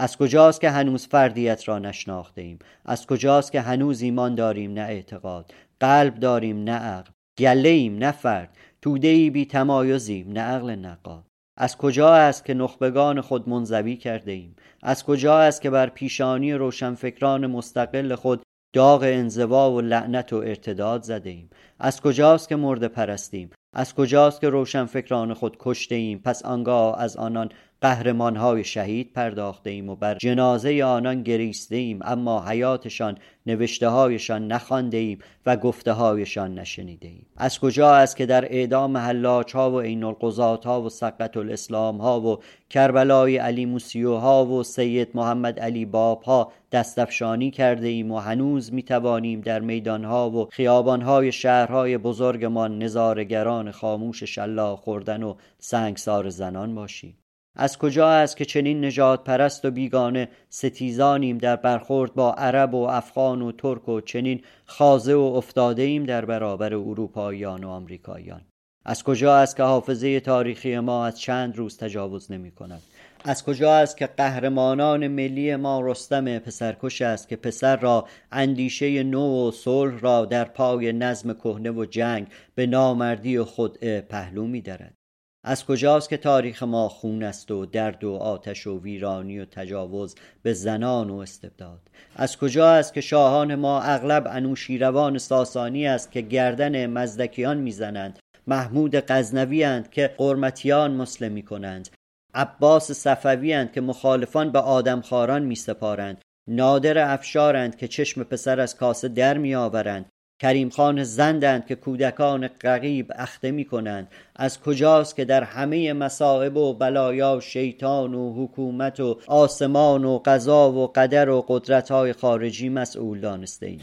از 0.01 0.17
کجاست 0.17 0.61
که 0.61 0.71
هنوز 0.71 1.07
فردیت 1.07 1.69
را 1.69 1.79
نشناخته 1.79 2.41
ایم 2.41 2.59
از 2.85 3.07
کجاست 3.07 3.53
که 3.53 3.61
هنوز 3.61 4.03
ایمان 4.03 4.35
داریم 4.35 4.73
نه 4.73 4.81
اعتقاد؟ 4.81 5.55
قلب 5.81 6.15
داریم 6.15 6.65
نه 6.65 6.73
عقل؟ 6.73 7.11
گله 7.39 7.69
ایم 7.69 7.99
نه 7.99 8.13
فرد؟ 8.13 8.57
توده 8.83 9.09
ای 9.09 9.31
بی 9.31 9.47
تمایزیم 9.47 10.33
نه 10.33 10.41
عقل 10.41 10.71
نقاد؟ 10.71 11.25
از 11.57 11.77
کجا 11.77 12.15
است 12.15 12.45
که 12.45 12.55
نخبگان 12.55 13.21
خود 13.21 13.49
منزوی 13.49 13.97
کرده 13.97 14.33
ایم 14.33 14.57
از 14.83 15.05
کجا 15.05 15.39
است 15.39 15.63
که 15.63 15.71
بر 15.71 15.89
پیشانی 15.89 16.53
روشنفکران 16.53 17.47
مستقل 17.47 18.15
خود 18.15 18.43
داغ 18.75 19.03
انزوا 19.03 19.73
و 19.73 19.81
لعنت 19.81 20.33
و 20.33 20.37
ارتداد 20.37 21.03
زده 21.03 21.31
ایم 21.31 21.51
از 21.79 22.01
کجاست 22.01 22.49
که 22.49 22.57
مرده 22.57 22.89
پرستیم 22.89 23.51
از 23.77 23.95
کجاست 23.95 24.41
که 24.41 24.49
روشنفکران 24.49 25.35
خود 25.35 25.57
کشته 25.61 25.95
ایم 25.95 26.19
پس 26.19 26.45
آنگاه 26.45 27.01
از 27.01 27.17
آنان 27.17 27.49
قهرمان 27.81 28.37
های 28.37 28.65
شهید 28.65 29.13
پرداخته 29.13 29.71
ایم 29.71 29.89
و 29.89 29.97
بر 29.97 30.15
جنازه 30.15 30.85
آنان 30.85 31.23
گریسته 31.23 31.77
ایم 31.77 31.99
اما 32.03 32.45
حیاتشان 32.45 33.19
نوشته 33.47 33.89
هایشان 33.89 34.47
نخوانده 34.47 34.97
ایم 34.97 35.19
و 35.47 35.57
گفته 35.57 35.93
هایشان 35.93 36.59
نشنیده 36.59 37.09
ایم 37.09 37.27
از 37.37 37.61
کجا 37.61 37.95
است 37.95 38.17
که 38.17 38.27
در 38.27 38.45
اعدام 38.45 38.97
حلاج 38.97 39.57
ها 39.57 39.71
و 39.71 39.81
عین 39.81 40.05
القضات 40.05 40.67
ها 40.67 40.83
و 40.83 40.89
سقط 40.89 41.37
الاسلام 41.37 41.99
ها 42.01 42.21
و 42.21 42.39
کربلای 42.71 43.37
علی 43.37 43.67
موسیو 43.67 44.15
ها 44.15 44.47
و 44.47 44.63
سید 44.63 45.09
محمد 45.15 45.61
علی 45.61 45.85
باب 45.85 46.23
ها 46.23 46.53
دستفشانی 46.73 47.51
کرده 47.51 47.89
ایم 47.89 48.13
و 48.13 48.19
هنوز 48.19 48.73
می 48.73 48.83
توانیم 48.83 49.41
در 49.41 49.61
میدان 49.61 50.05
ها 50.05 50.31
و 50.31 50.49
خیابان 50.51 51.03
های 51.03 51.33
شهرهای 51.33 51.99
بزرگمان 51.99 52.79
نظارگران 52.79 53.71
خاموش 53.71 54.23
شلا 54.23 54.77
خوردن 54.77 55.23
و 55.23 55.35
سنگسار 55.59 56.29
زنان 56.29 56.75
باشیم. 56.75 57.17
از 57.61 57.79
کجا 57.79 58.11
است 58.11 58.37
که 58.37 58.45
چنین 58.45 58.85
نجات 58.85 59.25
پرست 59.25 59.65
و 59.65 59.71
بیگانه 59.71 60.29
ستیزانیم 60.49 61.39
در 61.39 61.57
برخورد 61.57 62.15
با 62.15 62.33
عرب 62.33 62.75
و 62.75 62.83
افغان 62.83 63.43
و 63.43 63.53
ترک 63.53 63.89
و 63.89 64.01
چنین 64.01 64.43
خازه 64.67 65.15
و 65.15 65.21
افتاده 65.21 65.83
ایم 65.83 66.05
در 66.05 66.25
برابر 66.25 66.75
اروپاییان 66.75 67.65
و 67.65 67.69
آمریکاییان؟ 67.69 68.41
از 68.85 69.03
کجا 69.03 69.37
است 69.37 69.57
که 69.57 69.63
حافظه 69.63 70.21
تاریخی 70.21 70.79
ما 70.79 71.07
از 71.07 71.21
چند 71.21 71.57
روز 71.57 71.79
تجاوز 71.79 72.33
نمی 72.33 72.51
کند 72.51 72.83
از 73.25 73.45
کجا 73.45 73.75
است 73.75 73.97
که 73.97 74.07
قهرمانان 74.07 75.09
ملی 75.09 75.57
ما 75.57 75.81
رستم 75.81 76.39
پسرکش 76.39 77.03
است 77.03 77.29
که 77.29 77.37
پسر 77.37 77.77
را 77.77 78.07
اندیشه 78.33 79.03
نو 79.03 79.49
و 79.49 79.51
صلح 79.51 80.01
را 80.01 80.25
در 80.25 80.45
پای 80.45 80.93
نظم 80.93 81.33
کهنه 81.33 81.71
و 81.71 81.85
جنگ 81.85 82.27
به 82.55 82.67
نامردی 82.67 83.43
خود 83.43 83.79
پهلو 83.85 84.47
می 84.47 84.61
دارد 84.61 84.98
از 85.45 85.65
کجاست 85.65 86.09
که 86.09 86.17
تاریخ 86.17 86.63
ما 86.63 86.89
خون 86.89 87.23
است 87.23 87.51
و 87.51 87.67
درد 87.67 88.05
و 88.05 88.15
آتش 88.15 88.67
و 88.67 88.81
ویرانی 88.81 89.41
و 89.41 89.45
تجاوز 89.45 90.15
به 90.43 90.53
زنان 90.53 91.11
و 91.11 91.17
استبداد؟ 91.17 91.81
از 92.17 92.37
کجا 92.37 92.71
است 92.71 92.95
که 92.95 93.01
شاهان 93.01 93.55
ما 93.55 93.83
اغلب 93.83 94.27
انوشیروان 94.31 95.19
ساسانی 95.19 95.87
است 95.87 96.13
که 96.13 96.21
گردن 96.21 96.87
مزدکیان 96.87 97.57
می‌زنند 97.57 98.19
محمود 98.47 98.97
غزنوی 98.97 99.65
اند 99.65 99.91
که 99.91 100.15
قرمتیان 100.19 100.95
مسلمی 100.95 101.43
کنند 101.43 101.89
عباس 102.35 102.93
صفوی 102.93 103.53
اند 103.53 103.73
که 103.73 103.81
مخالفان 103.81 104.53
به 104.53 104.59
آدمخواران 104.59 105.43
می 105.43 105.55
سپارند 105.55 106.23
نادر 106.49 107.13
افشارند 107.13 107.77
که 107.77 107.89
چشم 107.89 108.23
پسر 108.23 108.61
از 108.61 108.77
کاسه 108.77 109.09
در 109.09 109.39
می 109.39 109.55
آورند 109.55 110.07
کریم 110.41 110.69
خان 110.69 111.05
زندند 111.05 111.67
که 111.67 111.75
کودکان 111.75 112.49
قریب 112.49 113.13
اخته 113.15 113.51
می 113.51 113.65
کنند 113.65 114.09
از 114.37 114.61
کجاست 114.61 115.17
که 115.17 115.25
در 115.25 115.45
همه 115.45 115.93
مصائب 115.93 116.57
و 116.57 116.75
بلایا 116.75 117.41
شیطان 117.41 118.15
و 118.15 118.45
حکومت 118.45 119.01
و 119.01 119.19
آسمان 119.27 120.05
و 120.05 120.19
قضا 120.25 120.73
و 120.73 120.87
قدر 120.87 121.29
و 121.29 121.45
قدرت 121.49 121.91
های 121.91 122.13
خارجی 122.13 122.69
مسئول 122.69 123.21
دانسته 123.21 123.67
ایم. 123.67 123.81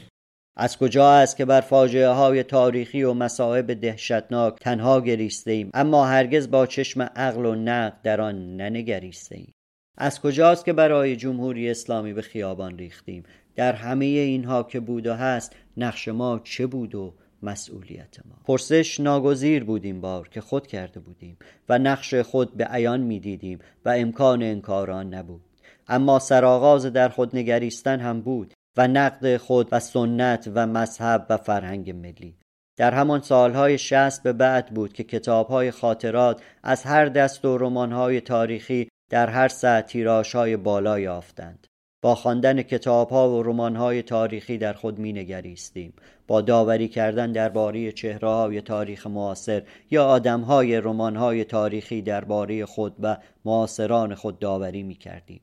از 0.57 0.77
کجا 0.77 1.11
است 1.11 1.37
که 1.37 1.45
بر 1.45 1.61
فاجعه 1.61 2.09
های 2.09 2.43
تاریخی 2.43 3.03
و 3.03 3.13
مصائب 3.13 3.73
دهشتناک 3.73 4.59
تنها 4.59 5.01
گریسته 5.01 5.51
ایم؟ 5.51 5.69
اما 5.73 6.05
هرگز 6.05 6.51
با 6.51 6.65
چشم 6.65 7.01
عقل 7.01 7.45
و 7.45 7.55
نقد 7.55 8.01
در 8.03 8.21
آن 8.21 8.57
ننگریسته 8.57 9.35
ایم. 9.35 9.53
از 9.97 10.21
کجاست 10.21 10.65
که 10.65 10.73
برای 10.73 11.15
جمهوری 11.15 11.69
اسلامی 11.69 12.13
به 12.13 12.21
خیابان 12.21 12.77
ریختیم؟ 12.77 13.23
در 13.55 13.73
همه 13.73 14.05
اینها 14.05 14.63
که 14.63 14.79
بود 14.79 15.07
و 15.07 15.13
هست 15.13 15.55
نقش 15.77 16.07
ما 16.07 16.39
چه 16.43 16.67
بود 16.67 16.95
و 16.95 17.13
مسئولیت 17.43 18.17
ما؟ 18.25 18.35
پرسش 18.45 18.99
ناگزیر 18.99 19.63
بودیم 19.63 20.01
بار 20.01 20.29
که 20.29 20.41
خود 20.41 20.67
کرده 20.67 20.99
بودیم 20.99 21.37
و 21.69 21.79
نقش 21.79 22.15
خود 22.15 22.57
به 22.57 22.65
عیان 22.65 23.01
می‌دیدیم 23.01 23.59
و 23.85 23.89
امکان 23.89 24.43
انکاران 24.43 25.13
نبود. 25.13 25.41
اما 25.87 26.19
سرآغاز 26.19 26.85
در 26.85 27.09
خود 27.09 27.35
نگریستن 27.35 27.99
هم 27.99 28.21
بود 28.21 28.53
و 28.77 28.87
نقد 28.87 29.37
خود 29.37 29.67
و 29.71 29.79
سنت 29.79 30.51
و 30.53 30.67
مذهب 30.67 31.25
و 31.29 31.37
فرهنگ 31.37 31.91
ملی. 31.91 32.37
در 32.77 32.93
همان 32.93 33.21
سالهای 33.21 33.77
شست 33.77 34.23
به 34.23 34.33
بعد 34.33 34.73
بود 34.73 34.93
که 34.93 35.03
کتابهای 35.03 35.71
خاطرات 35.71 36.41
از 36.63 36.83
هر 36.83 37.05
دست 37.05 37.45
و 37.45 37.57
رمانهای 37.57 38.21
تاریخی 38.21 38.89
در 39.09 39.29
هر 39.29 39.47
سطح 39.47 40.23
های 40.33 40.57
بالا 40.57 40.99
یافتند. 40.99 41.67
با 42.05 42.15
خواندن 42.15 42.61
کتاب 42.61 43.09
ها 43.09 43.29
و 43.29 43.43
رمان 43.43 43.75
های 43.75 44.01
تاریخی 44.01 44.57
در 44.57 44.73
خود 44.73 44.99
می 44.99 45.13
نگریستیم 45.13 45.93
با 46.27 46.41
داوری 46.41 46.87
کردن 46.87 47.31
درباره 47.31 47.91
چهره 47.91 48.29
های 48.29 48.61
تاریخ 48.61 49.07
معاصر 49.07 49.63
یا 49.91 50.05
آدم 50.05 50.41
های 50.41 50.77
رمان 50.77 51.15
های 51.15 51.43
تاریخی 51.43 52.01
درباره 52.01 52.65
خود 52.65 52.95
و 52.99 53.17
معاصران 53.45 54.15
خود 54.15 54.39
داوری 54.39 54.83
می 54.83 54.95
کردیم 54.95 55.41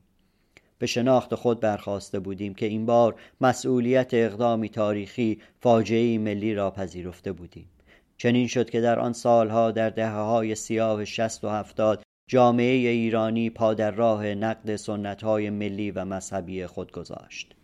به 0.79 0.85
شناخت 0.85 1.35
خود 1.35 1.59
برخواسته 1.59 2.19
بودیم 2.19 2.53
که 2.53 2.65
این 2.65 2.85
بار 2.85 3.15
مسئولیت 3.41 4.13
اقدامی 4.13 4.69
تاریخی 4.69 5.41
فاجعه 5.59 6.17
ملی 6.17 6.53
را 6.53 6.71
پذیرفته 6.71 7.31
بودیم. 7.31 7.69
چنین 8.17 8.47
شد 8.47 8.69
که 8.69 8.81
در 8.81 8.99
آن 8.99 9.13
سالها 9.13 9.71
در 9.71 9.89
دهه 9.89 10.11
های 10.11 10.55
سیاه 10.55 11.05
شست 11.05 11.43
و 11.43 11.49
هفتاد 11.49 12.03
جامعه 12.27 12.89
ایرانی 12.89 13.49
پا 13.49 13.73
در 13.73 13.91
راه 13.91 14.25
نقد 14.25 14.75
سنت 14.75 15.23
های 15.23 15.49
ملی 15.49 15.91
و 15.91 16.05
مذهبی 16.05 16.65
خود 16.65 16.91
گذاشت. 16.91 17.55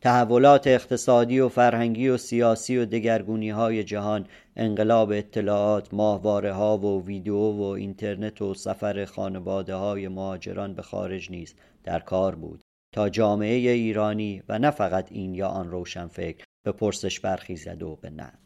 تحولات 0.00 0.66
اقتصادی 0.66 1.40
و 1.40 1.48
فرهنگی 1.48 2.08
و 2.08 2.16
سیاسی 2.16 2.76
و 2.76 2.84
دگرگونی 2.84 3.50
های 3.50 3.84
جهان 3.84 4.26
انقلاب 4.56 5.10
اطلاعات 5.10 5.94
ماهواره 5.94 6.52
ها 6.52 6.78
و 6.78 7.06
ویدیو 7.06 7.50
و 7.50 7.62
اینترنت 7.62 8.42
و 8.42 8.54
سفر 8.54 9.04
خانواده 9.04 9.74
های 9.74 10.08
مهاجران 10.08 10.74
به 10.74 10.82
خارج 10.82 11.30
نیز 11.30 11.54
در 11.84 12.00
کار 12.00 12.34
بود. 12.34 12.60
تا 12.94 13.08
جامعه 13.08 13.70
ایرانی 13.70 14.42
و 14.48 14.58
نه 14.58 14.70
فقط 14.70 15.12
این 15.12 15.34
یا 15.34 15.48
آن 15.48 15.70
روشنفکر 15.70 16.44
به 16.64 16.72
پرسش 16.72 17.20
برخیزد 17.20 17.82
و 17.82 17.96
به 17.96 18.10
نقد 18.10 18.43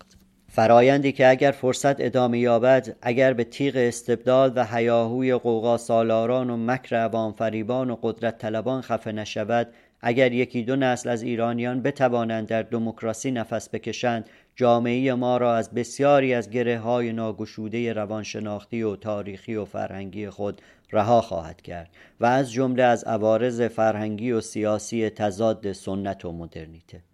فرایندی 0.50 1.12
که 1.12 1.28
اگر 1.28 1.50
فرصت 1.50 2.00
ادامه 2.00 2.38
یابد 2.38 2.96
اگر 3.02 3.32
به 3.32 3.44
تیغ 3.44 3.76
استبداد 3.76 4.56
و 4.56 4.64
هیاهوی 4.64 5.34
قوقا 5.34 5.76
سالاران 5.76 6.50
و 6.50 6.56
مکر 6.56 6.96
عوام 6.96 7.32
فریبان 7.32 7.90
و 7.90 7.96
قدرت 8.02 8.38
طلبان 8.38 8.82
خفه 8.82 9.12
نشود 9.12 9.68
اگر 10.00 10.32
یکی 10.32 10.62
دو 10.62 10.76
نسل 10.76 11.08
از 11.08 11.22
ایرانیان 11.22 11.82
بتوانند 11.82 12.46
در 12.46 12.62
دموکراسی 12.62 13.30
نفس 13.30 13.68
بکشند 13.68 14.30
جامعه 14.56 15.14
ما 15.14 15.36
را 15.36 15.56
از 15.56 15.70
بسیاری 15.70 16.34
از 16.34 16.50
گره 16.50 16.78
های 16.78 17.12
ناگشوده 17.12 17.92
روانشناختی 17.92 18.82
و 18.82 18.96
تاریخی 18.96 19.54
و 19.54 19.64
فرهنگی 19.64 20.30
خود 20.30 20.62
رها 20.92 21.20
خواهد 21.20 21.62
کرد 21.62 21.90
و 22.20 22.26
از 22.26 22.52
جمله 22.52 22.82
از 22.82 23.04
عوارض 23.04 23.62
فرهنگی 23.62 24.32
و 24.32 24.40
سیاسی 24.40 25.10
تضاد 25.10 25.72
سنت 25.72 26.24
و 26.24 26.32
مدرنیته. 26.32 27.07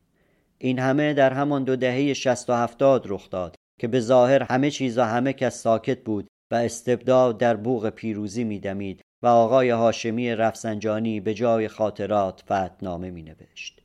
این 0.59 0.79
همه 0.79 1.15
در 1.15 1.33
همان 1.33 1.65
دو 1.65 1.77
دهه 1.77 2.15
شست 2.15 2.51
و 2.51 2.53
هفتاد 2.53 3.03
رخ 3.07 3.31
داد 3.31 3.57
که 3.81 3.89
به 3.89 4.01
ظاهر 4.01 4.43
همه 4.43 4.71
چیز 4.71 4.99
و 4.99 5.03
همه 5.03 5.33
کس 5.33 5.63
ساکت 5.63 6.05
بود 6.05 6.27
و 6.51 6.55
استبداد 6.55 7.39
در 7.39 7.57
بوغ 7.57 7.89
پیروزی 7.89 8.45
میدمید 8.45 9.01
و 9.23 9.27
آقای 9.27 9.71
هاشمی 9.71 10.35
رفسنجانی 10.35 11.21
به 11.21 11.35
جای 11.35 11.69
خاطرات 11.69 12.43
فتنامه 12.43 13.11
می 13.11 13.23
نوشت. 13.23 13.81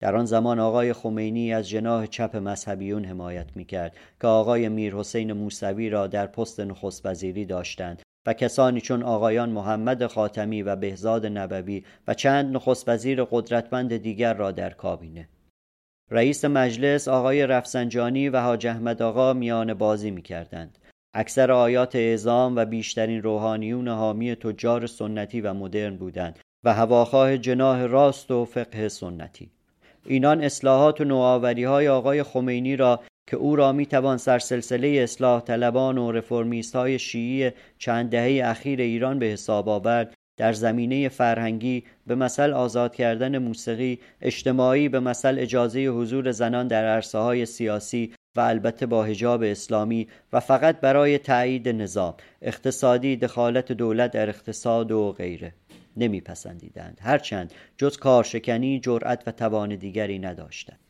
در 0.00 0.16
آن 0.16 0.24
زمان 0.24 0.58
آقای 0.58 0.92
خمینی 0.92 1.52
از 1.52 1.68
جناح 1.68 2.06
چپ 2.06 2.36
مذهبیون 2.36 3.04
حمایت 3.04 3.56
می 3.56 3.64
کرد 3.64 3.96
که 4.20 4.26
آقای 4.26 4.68
میر 4.68 4.94
حسین 4.94 5.32
موسوی 5.32 5.90
را 5.90 6.06
در 6.06 6.26
پست 6.26 6.60
نخست 6.60 7.06
وزیری 7.06 7.44
داشتند 7.44 8.02
و 8.26 8.32
کسانی 8.32 8.80
چون 8.80 9.02
آقایان 9.02 9.50
محمد 9.50 10.06
خاتمی 10.06 10.62
و 10.62 10.76
بهزاد 10.76 11.26
نبوی 11.26 11.84
و 12.08 12.14
چند 12.14 12.56
نخست 12.56 12.88
وزیر 12.88 13.24
قدرتمند 13.24 13.96
دیگر 13.96 14.34
را 14.34 14.52
در 14.52 14.70
کابینه 14.70 15.28
رئیس 16.10 16.44
مجلس 16.44 17.08
آقای 17.08 17.46
رفسنجانی 17.46 18.28
و 18.28 18.40
حاج 18.40 18.66
احمد 18.66 19.02
آقا 19.02 19.32
میان 19.32 19.74
بازی 19.74 20.10
می 20.10 20.22
کردند. 20.22 20.78
اکثر 21.14 21.52
آیات 21.52 21.96
اعزام 21.96 22.56
و 22.56 22.64
بیشترین 22.64 23.22
روحانیون 23.22 23.88
حامی 23.88 24.34
تجار 24.34 24.86
سنتی 24.86 25.40
و 25.40 25.54
مدرن 25.54 25.96
بودند 25.96 26.38
و 26.64 26.74
هواخواه 26.74 27.38
جناه 27.38 27.86
راست 27.86 28.30
و 28.30 28.44
فقه 28.44 28.88
سنتی 28.88 29.50
اینان 30.06 30.44
اصلاحات 30.44 31.00
و 31.00 31.04
نوآوری 31.04 31.64
های 31.64 31.88
آقای 31.88 32.22
خمینی 32.22 32.76
را 32.76 33.00
که 33.26 33.36
او 33.36 33.56
را 33.56 33.72
می 33.72 33.86
توان 33.86 34.16
سرسلسله 34.16 34.88
اصلاح 34.88 35.40
طلبان 35.40 35.98
و 35.98 36.12
رفرمیست 36.12 36.76
های 36.76 36.98
شیعی 36.98 37.50
چند 37.78 38.10
دهه 38.10 38.48
اخیر 38.50 38.80
ایران 38.80 39.18
به 39.18 39.26
حساب 39.26 39.68
آورد 39.68 40.14
در 40.38 40.52
زمینه 40.52 41.08
فرهنگی 41.08 41.84
به 42.06 42.14
مثل 42.14 42.52
آزاد 42.52 42.94
کردن 42.94 43.38
موسیقی 43.38 43.98
اجتماعی 44.22 44.88
به 44.88 45.00
مثل 45.00 45.38
اجازه 45.38 45.80
حضور 45.86 46.30
زنان 46.30 46.68
در 46.68 46.84
عرصه 46.84 47.18
های 47.18 47.46
سیاسی 47.46 48.12
و 48.36 48.40
البته 48.40 48.86
با 48.86 49.04
هجاب 49.04 49.42
اسلامی 49.42 50.08
و 50.32 50.40
فقط 50.40 50.80
برای 50.80 51.18
تایید 51.18 51.68
نظام 51.68 52.14
اقتصادی 52.42 53.16
دخالت 53.16 53.72
دولت 53.72 54.10
در 54.10 54.28
اقتصاد 54.28 54.92
و 54.92 55.12
غیره 55.12 55.52
نمیپسندیدند. 55.96 56.98
هرچند 57.02 57.52
جز 57.76 57.96
کارشکنی 57.96 58.80
جرأت 58.80 59.22
و 59.26 59.32
توان 59.32 59.76
دیگری 59.76 60.18
نداشتند. 60.18 60.87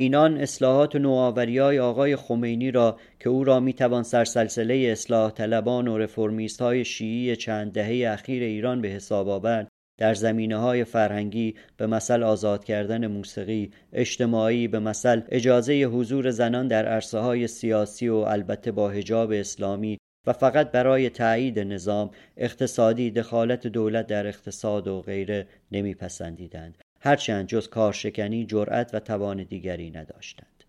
اینان 0.00 0.36
اصلاحات 0.38 0.94
و 0.94 0.98
نوآوری 0.98 1.58
های 1.58 1.78
آقای 1.78 2.16
خمینی 2.16 2.70
را 2.70 2.96
که 3.20 3.28
او 3.28 3.44
را 3.44 3.60
می‌توان 3.60 4.02
سرسلسله 4.02 4.74
اصلاح 4.74 5.30
طلبان 5.30 5.88
و 5.88 5.98
رفرمیست 5.98 6.62
های 6.62 6.84
شیعی 6.84 7.36
چند 7.36 7.72
دهه 7.72 8.12
اخیر 8.12 8.42
ایران 8.42 8.80
به 8.80 8.88
حساب 8.88 9.28
آورد 9.28 9.68
در 9.98 10.14
زمینه 10.14 10.56
های 10.56 10.84
فرهنگی 10.84 11.54
به 11.76 11.86
مثل 11.86 12.22
آزاد 12.22 12.64
کردن 12.64 13.06
موسیقی 13.06 13.70
اجتماعی 13.92 14.68
به 14.68 14.78
مثل 14.78 15.20
اجازه 15.28 15.74
حضور 15.74 16.30
زنان 16.30 16.68
در 16.68 16.86
عرصه 16.86 17.18
های 17.18 17.46
سیاسی 17.46 18.08
و 18.08 18.14
البته 18.14 18.72
با 18.72 18.88
هجاب 18.88 19.32
اسلامی 19.32 19.98
و 20.26 20.32
فقط 20.32 20.70
برای 20.70 21.10
تایید 21.10 21.58
نظام 21.58 22.10
اقتصادی 22.36 23.10
دخالت 23.10 23.66
دولت 23.66 24.06
در 24.06 24.26
اقتصاد 24.26 24.88
و 24.88 25.00
غیره 25.02 25.46
نمیپسندیدند. 25.72 26.78
هرچند 27.00 27.46
جز 27.46 27.68
کارشکنی 27.68 28.46
جرأت 28.46 28.94
و 28.94 29.00
توان 29.00 29.42
دیگری 29.42 29.90
نداشتند 29.90 30.64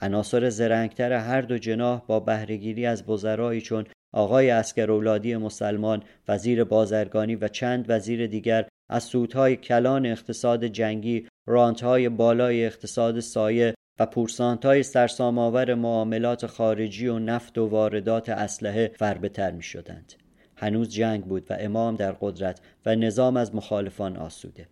عناصر 0.00 0.50
زرنگتر 0.50 1.12
هر 1.12 1.40
دو 1.40 1.58
جناح 1.58 2.02
با 2.06 2.20
بهرهگیری 2.20 2.86
از 2.86 3.08
وزرایی 3.08 3.60
چون 3.60 3.84
آقای 4.14 4.50
اسکرولادی 4.50 5.36
مسلمان 5.36 6.02
وزیر 6.28 6.64
بازرگانی 6.64 7.36
و 7.36 7.48
چند 7.48 7.84
وزیر 7.88 8.26
دیگر 8.26 8.68
از 8.90 9.04
سودهای 9.04 9.56
کلان 9.56 10.06
اقتصاد 10.06 10.64
جنگی 10.64 11.28
رانتهای 11.48 12.08
بالای 12.08 12.66
اقتصاد 12.66 13.20
سایه 13.20 13.74
و 14.00 14.06
پورسانتهای 14.06 14.82
سرسامآور 14.82 15.74
معاملات 15.74 16.46
خارجی 16.46 17.06
و 17.06 17.18
نفت 17.18 17.58
و 17.58 17.66
واردات 17.66 18.28
اسلحه 18.28 18.92
فربهتر 18.98 19.50
می 19.50 19.62
شدند. 19.62 20.12
هنوز 20.56 20.88
جنگ 20.88 21.24
بود 21.24 21.50
و 21.50 21.56
امام 21.60 21.96
در 21.96 22.12
قدرت 22.20 22.60
و 22.86 22.94
نظام 22.94 23.36
از 23.36 23.54
مخالفان 23.54 24.16
آسوده 24.16 24.68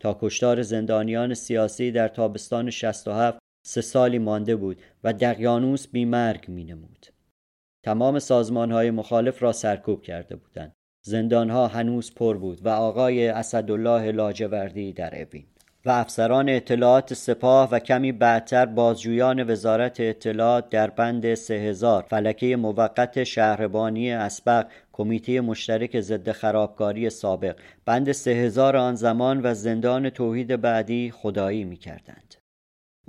تا 0.00 0.18
کشتار 0.20 0.62
زندانیان 0.62 1.34
سیاسی 1.34 1.90
در 1.90 2.08
تابستان 2.08 2.70
67 2.70 3.38
سه 3.66 3.80
سالی 3.80 4.18
مانده 4.18 4.56
بود 4.56 4.82
و 5.04 5.12
دقیانوس 5.12 5.88
بیمرگ 5.88 6.48
می 6.48 6.64
نمود. 6.64 7.06
تمام 7.84 8.18
سازمان 8.18 8.72
های 8.72 8.90
مخالف 8.90 9.42
را 9.42 9.52
سرکوب 9.52 10.02
کرده 10.02 10.36
بودند. 10.36 10.72
زندان 11.06 11.50
ها 11.50 11.66
هنوز 11.66 12.14
پر 12.14 12.36
بود 12.36 12.66
و 12.66 12.68
آقای 12.68 13.28
اسدالله 13.28 14.12
لاجوردی 14.12 14.92
در 14.92 15.22
اوین 15.22 15.46
و 15.88 15.90
افسران 15.90 16.48
اطلاعات 16.48 17.14
سپاه 17.14 17.70
و 17.70 17.78
کمی 17.78 18.12
بعدتر 18.12 18.66
بازجویان 18.66 19.50
وزارت 19.50 20.00
اطلاعات 20.00 20.68
در 20.70 20.90
بند 20.90 21.34
سه 21.34 21.54
هزار 21.54 22.04
فلکه 22.10 22.56
موقت 22.56 23.24
شهربانی 23.24 24.12
اسبق 24.12 24.66
کمیته 24.92 25.40
مشترک 25.40 26.00
ضد 26.00 26.32
خرابکاری 26.32 27.10
سابق 27.10 27.56
بند 27.84 28.12
سه 28.12 28.30
هزار 28.30 28.76
آن 28.76 28.94
زمان 28.94 29.40
و 29.46 29.54
زندان 29.54 30.10
توحید 30.10 30.60
بعدی 30.60 31.10
خدایی 31.10 31.64
می 31.64 31.76
کردند. 31.76 32.34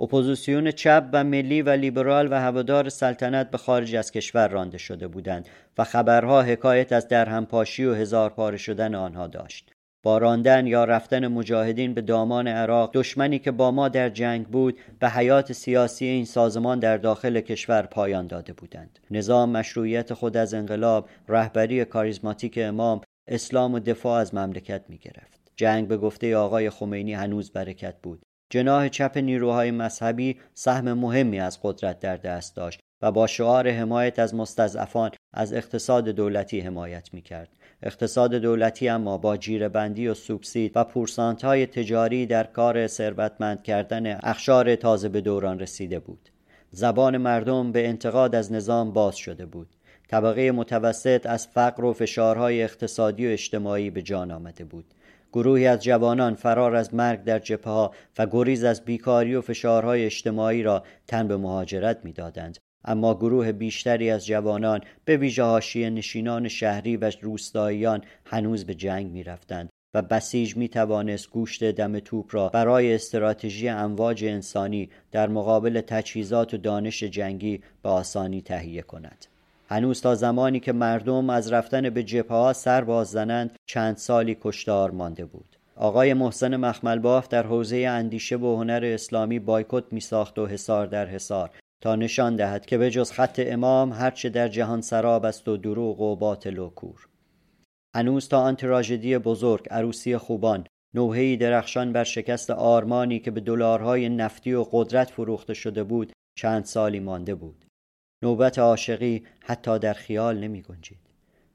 اپوزیسیون 0.00 0.70
چپ 0.70 1.08
و 1.12 1.24
ملی 1.24 1.62
و 1.62 1.70
لیبرال 1.70 2.32
و 2.32 2.40
هوادار 2.40 2.88
سلطنت 2.88 3.50
به 3.50 3.58
خارج 3.58 3.96
از 3.96 4.12
کشور 4.12 4.48
رانده 4.48 4.78
شده 4.78 5.08
بودند 5.08 5.48
و 5.78 5.84
خبرها 5.84 6.42
حکایت 6.42 6.92
از 6.92 7.08
درهم‌پاشی 7.08 7.84
و 7.84 7.94
هزار 7.94 8.30
پاره 8.30 8.56
شدن 8.56 8.94
آنها 8.94 9.26
داشت. 9.26 9.70
با 10.02 10.18
راندن 10.18 10.66
یا 10.66 10.84
رفتن 10.84 11.26
مجاهدین 11.26 11.94
به 11.94 12.00
دامان 12.00 12.48
عراق 12.48 12.90
دشمنی 12.94 13.38
که 13.38 13.50
با 13.50 13.70
ما 13.70 13.88
در 13.88 14.08
جنگ 14.08 14.46
بود 14.46 14.78
به 14.98 15.08
حیات 15.08 15.52
سیاسی 15.52 16.04
این 16.04 16.24
سازمان 16.24 16.78
در 16.78 16.96
داخل 16.96 17.40
کشور 17.40 17.82
پایان 17.82 18.26
داده 18.26 18.52
بودند. 18.52 18.98
نظام 19.10 19.50
مشروعیت 19.50 20.14
خود 20.14 20.36
از 20.36 20.54
انقلاب 20.54 21.08
رهبری 21.28 21.84
کاریزماتیک 21.84 22.58
امام 22.62 23.00
اسلام 23.28 23.74
و 23.74 23.78
دفاع 23.78 24.20
از 24.20 24.34
مملکت 24.34 24.84
می 24.88 24.98
گرفت 24.98 25.40
جنگ 25.56 25.88
به 25.88 25.96
گفته 25.96 26.36
آقای 26.36 26.70
خمینی 26.70 27.14
هنوز 27.14 27.52
برکت 27.52 27.94
بود. 28.02 28.22
جناح 28.50 28.88
چپ 28.88 29.18
نیروهای 29.18 29.70
مذهبی 29.70 30.36
سهم 30.54 30.92
مهمی 30.92 31.40
از 31.40 31.58
قدرت 31.62 32.00
در 32.00 32.16
دست 32.16 32.56
داشت 32.56 32.80
و 33.02 33.12
با 33.12 33.26
شعار 33.26 33.70
حمایت 33.70 34.18
از 34.18 34.34
مستضعفان 34.34 35.10
از 35.34 35.52
اقتصاد 35.52 36.08
دولتی 36.08 36.60
حمایت 36.60 37.14
می 37.14 37.22
کرد. 37.22 37.48
اقتصاد 37.82 38.34
دولتی 38.34 38.88
اما 38.88 39.18
با 39.18 39.38
بندی 39.72 40.08
و 40.08 40.14
سوبسید 40.14 40.72
و 40.74 40.84
پورسانت 40.84 41.44
های 41.44 41.66
تجاری 41.66 42.26
در 42.26 42.44
کار 42.44 42.86
ثروتمند 42.86 43.62
کردن 43.62 44.18
اخشار 44.22 44.76
تازه 44.76 45.08
به 45.08 45.20
دوران 45.20 45.60
رسیده 45.60 45.98
بود. 45.98 46.28
زبان 46.70 47.16
مردم 47.16 47.72
به 47.72 47.88
انتقاد 47.88 48.34
از 48.34 48.52
نظام 48.52 48.92
باز 48.92 49.16
شده 49.16 49.46
بود. 49.46 49.68
طبقه 50.08 50.52
متوسط 50.52 51.26
از 51.26 51.46
فقر 51.46 51.84
و 51.84 51.92
فشارهای 51.92 52.62
اقتصادی 52.62 53.26
و 53.26 53.30
اجتماعی 53.30 53.90
به 53.90 54.02
جان 54.02 54.30
آمده 54.30 54.64
بود. 54.64 54.84
گروهی 55.32 55.66
از 55.66 55.82
جوانان 55.82 56.34
فرار 56.34 56.74
از 56.74 56.94
مرگ 56.94 57.24
در 57.24 57.38
جبهه 57.38 57.72
ها 57.72 57.94
و 58.18 58.26
گریز 58.26 58.64
از 58.64 58.84
بیکاری 58.84 59.34
و 59.34 59.40
فشارهای 59.40 60.04
اجتماعی 60.04 60.62
را 60.62 60.84
تن 61.06 61.28
به 61.28 61.36
مهاجرت 61.36 62.04
می‌دادند 62.04 62.58
اما 62.84 63.14
گروه 63.14 63.52
بیشتری 63.52 64.10
از 64.10 64.26
جوانان 64.26 64.80
به 65.04 65.16
ویژه 65.16 65.42
حاشیه 65.42 65.90
نشینان 65.90 66.48
شهری 66.48 66.96
و 66.96 67.12
روستاییان 67.22 68.02
هنوز 68.24 68.64
به 68.66 68.74
جنگ 68.74 69.10
می 69.12 69.24
رفتند 69.24 69.70
و 69.94 70.02
بسیج 70.02 70.56
می 70.56 70.68
توانست 70.68 71.30
گوشت 71.30 71.64
دم 71.64 71.98
توپ 71.98 72.34
را 72.34 72.48
برای 72.48 72.94
استراتژی 72.94 73.68
امواج 73.68 74.24
انسانی 74.24 74.90
در 75.12 75.28
مقابل 75.28 75.80
تجهیزات 75.80 76.54
و 76.54 76.56
دانش 76.56 77.02
جنگی 77.02 77.62
به 77.82 77.88
آسانی 77.88 78.42
تهیه 78.42 78.82
کند. 78.82 79.26
هنوز 79.68 80.00
تا 80.00 80.14
زمانی 80.14 80.60
که 80.60 80.72
مردم 80.72 81.30
از 81.30 81.52
رفتن 81.52 81.90
به 81.90 82.02
جبهه 82.02 82.36
ها 82.36 82.52
سر 82.52 82.84
باز 82.84 83.10
زنند 83.10 83.58
چند 83.66 83.96
سالی 83.96 84.36
کشتار 84.40 84.90
مانده 84.90 85.24
بود. 85.24 85.56
آقای 85.76 86.14
محسن 86.14 86.56
مخملباف 86.56 87.28
در 87.28 87.46
حوزه 87.46 87.76
اندیشه 87.76 88.36
و 88.36 88.56
هنر 88.56 88.80
اسلامی 88.84 89.38
بایکوت 89.38 89.84
می 89.90 90.00
ساخت 90.00 90.38
و 90.38 90.46
حصار 90.46 90.86
در 90.86 91.06
حصار 91.06 91.50
تا 91.80 91.96
نشان 91.96 92.36
دهد 92.36 92.66
که 92.66 92.78
به 92.78 92.90
جز 92.90 93.12
خط 93.12 93.40
امام 93.46 93.92
هرچه 93.92 94.28
در 94.28 94.48
جهان 94.48 94.80
سراب 94.80 95.24
است 95.24 95.48
و 95.48 95.56
دروغ 95.56 96.00
و 96.00 96.16
باطل 96.16 96.58
و 96.58 96.68
کور. 96.70 97.06
هنوز 97.96 98.28
تا 98.28 98.40
آن 98.40 98.56
تراژدی 98.56 99.18
بزرگ 99.18 99.66
عروسی 99.70 100.16
خوبان 100.16 100.66
نوحه‌ای 100.94 101.36
درخشان 101.36 101.92
بر 101.92 102.04
شکست 102.04 102.50
آرمانی 102.50 103.18
که 103.18 103.30
به 103.30 103.40
دلارهای 103.40 104.08
نفتی 104.08 104.52
و 104.52 104.66
قدرت 104.72 105.10
فروخته 105.10 105.54
شده 105.54 105.84
بود 105.84 106.12
چند 106.38 106.64
سالی 106.64 107.00
مانده 107.00 107.34
بود. 107.34 107.64
نوبت 108.22 108.58
عاشقی 108.58 109.26
حتی 109.40 109.78
در 109.78 109.92
خیال 109.92 110.38
نمی 110.38 110.62
گنجید. 110.62 110.98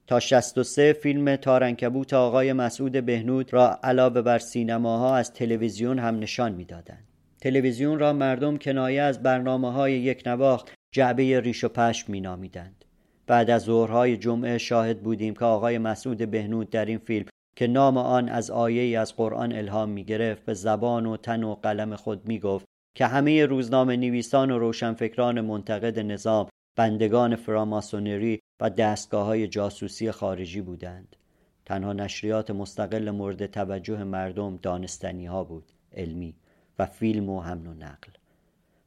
تا 0.06 0.20
63 0.20 0.92
فیلم 0.92 1.36
تارنکبوت 1.36 2.14
آقای 2.14 2.52
مسعود 2.52 2.92
بهنود 2.92 3.52
را 3.52 3.80
علاوه 3.82 4.22
بر 4.22 4.38
سینماها 4.38 5.16
از 5.16 5.32
تلویزیون 5.32 5.98
هم 5.98 6.18
نشان 6.18 6.52
می‌دادند. 6.52 7.15
تلویزیون 7.40 7.98
را 7.98 8.12
مردم 8.12 8.56
کنایه 8.56 9.02
از 9.02 9.22
برنامه 9.22 9.72
های 9.72 9.92
یک 9.92 10.22
نواخت 10.26 10.72
جعبه 10.94 11.40
ریش 11.40 11.64
و 11.64 11.68
پشم 11.68 12.12
می 12.12 12.20
نامیدند. 12.20 12.84
بعد 13.26 13.50
از 13.50 13.62
ظهرهای 13.62 14.16
جمعه 14.16 14.58
شاهد 14.58 15.02
بودیم 15.02 15.34
که 15.34 15.44
آقای 15.44 15.78
مسعود 15.78 16.30
بهنود 16.30 16.70
در 16.70 16.84
این 16.84 16.98
فیلم 16.98 17.26
که 17.56 17.66
نام 17.66 17.98
آن 17.98 18.28
از 18.28 18.50
آیه 18.50 19.00
از 19.00 19.16
قرآن 19.16 19.52
الهام 19.52 19.88
می 19.88 20.04
گرفت 20.04 20.44
به 20.44 20.54
زبان 20.54 21.06
و 21.06 21.16
تن 21.16 21.44
و 21.44 21.54
قلم 21.54 21.96
خود 21.96 22.28
می 22.28 22.38
گفت 22.38 22.64
که 22.96 23.06
همه 23.06 23.46
روزنامه 23.46 23.96
نویسان 23.96 24.50
و 24.50 24.58
روشنفکران 24.58 25.40
منتقد 25.40 25.98
نظام 25.98 26.48
بندگان 26.76 27.36
فراماسونری 27.36 28.40
و 28.60 28.70
دستگاه 28.70 29.26
های 29.26 29.48
جاسوسی 29.48 30.10
خارجی 30.10 30.60
بودند 30.60 31.16
تنها 31.64 31.92
نشریات 31.92 32.50
مستقل 32.50 33.10
مورد 33.10 33.46
توجه 33.46 34.04
مردم 34.04 34.56
دانستنی 34.62 35.26
ها 35.26 35.44
بود 35.44 35.72
علمی 35.92 36.34
و 36.78 36.86
فیلم 36.86 37.30
و 37.30 37.40
حمل 37.40 37.66
و 37.66 37.74
نقل. 37.74 38.12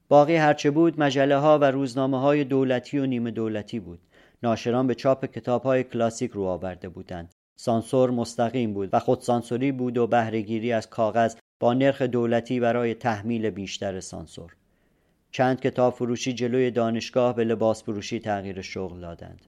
باقی 0.10 0.36
هرچه 0.36 0.72
بود 0.72 1.00
مجله 1.00 1.38
ها 1.38 1.60
و 1.60 1.64
روزنامه 1.64 2.20
های 2.20 2.44
دولتی 2.44 3.00
و 3.00 3.06
نیمه 3.06 3.32
دولتی 3.32 3.80
بود. 3.80 4.00
ناشران 4.44 4.88
به 4.88 4.96
چاپ 4.96 5.26
کتاب 5.26 5.64
های 5.64 5.84
کلاسیک 5.84 6.32
رو 6.32 6.44
آورده 6.44 6.90
بودند. 6.90 7.32
سانسور 7.60 8.12
مستقیم 8.12 8.74
بود 8.74 8.90
و 8.94 9.00
خودسانسوری 9.00 9.72
بود 9.72 9.98
و 9.98 10.08
بهرهگیری 10.08 10.72
از 10.72 10.90
کاغذ 10.90 11.36
با 11.60 11.74
نرخ 11.74 12.02
دولتی 12.02 12.60
برای 12.60 12.94
تحمیل 12.94 13.50
بیشتر 13.50 14.00
سانسور. 14.00 14.56
چند 15.32 15.60
کتاب 15.60 15.94
فروشی 15.94 16.34
جلوی 16.34 16.72
دانشگاه 16.72 17.36
به 17.36 17.44
لباس 17.44 17.84
فروشی 17.84 18.20
تغییر 18.20 18.62
شغل 18.62 19.02
دادند. 19.02 19.46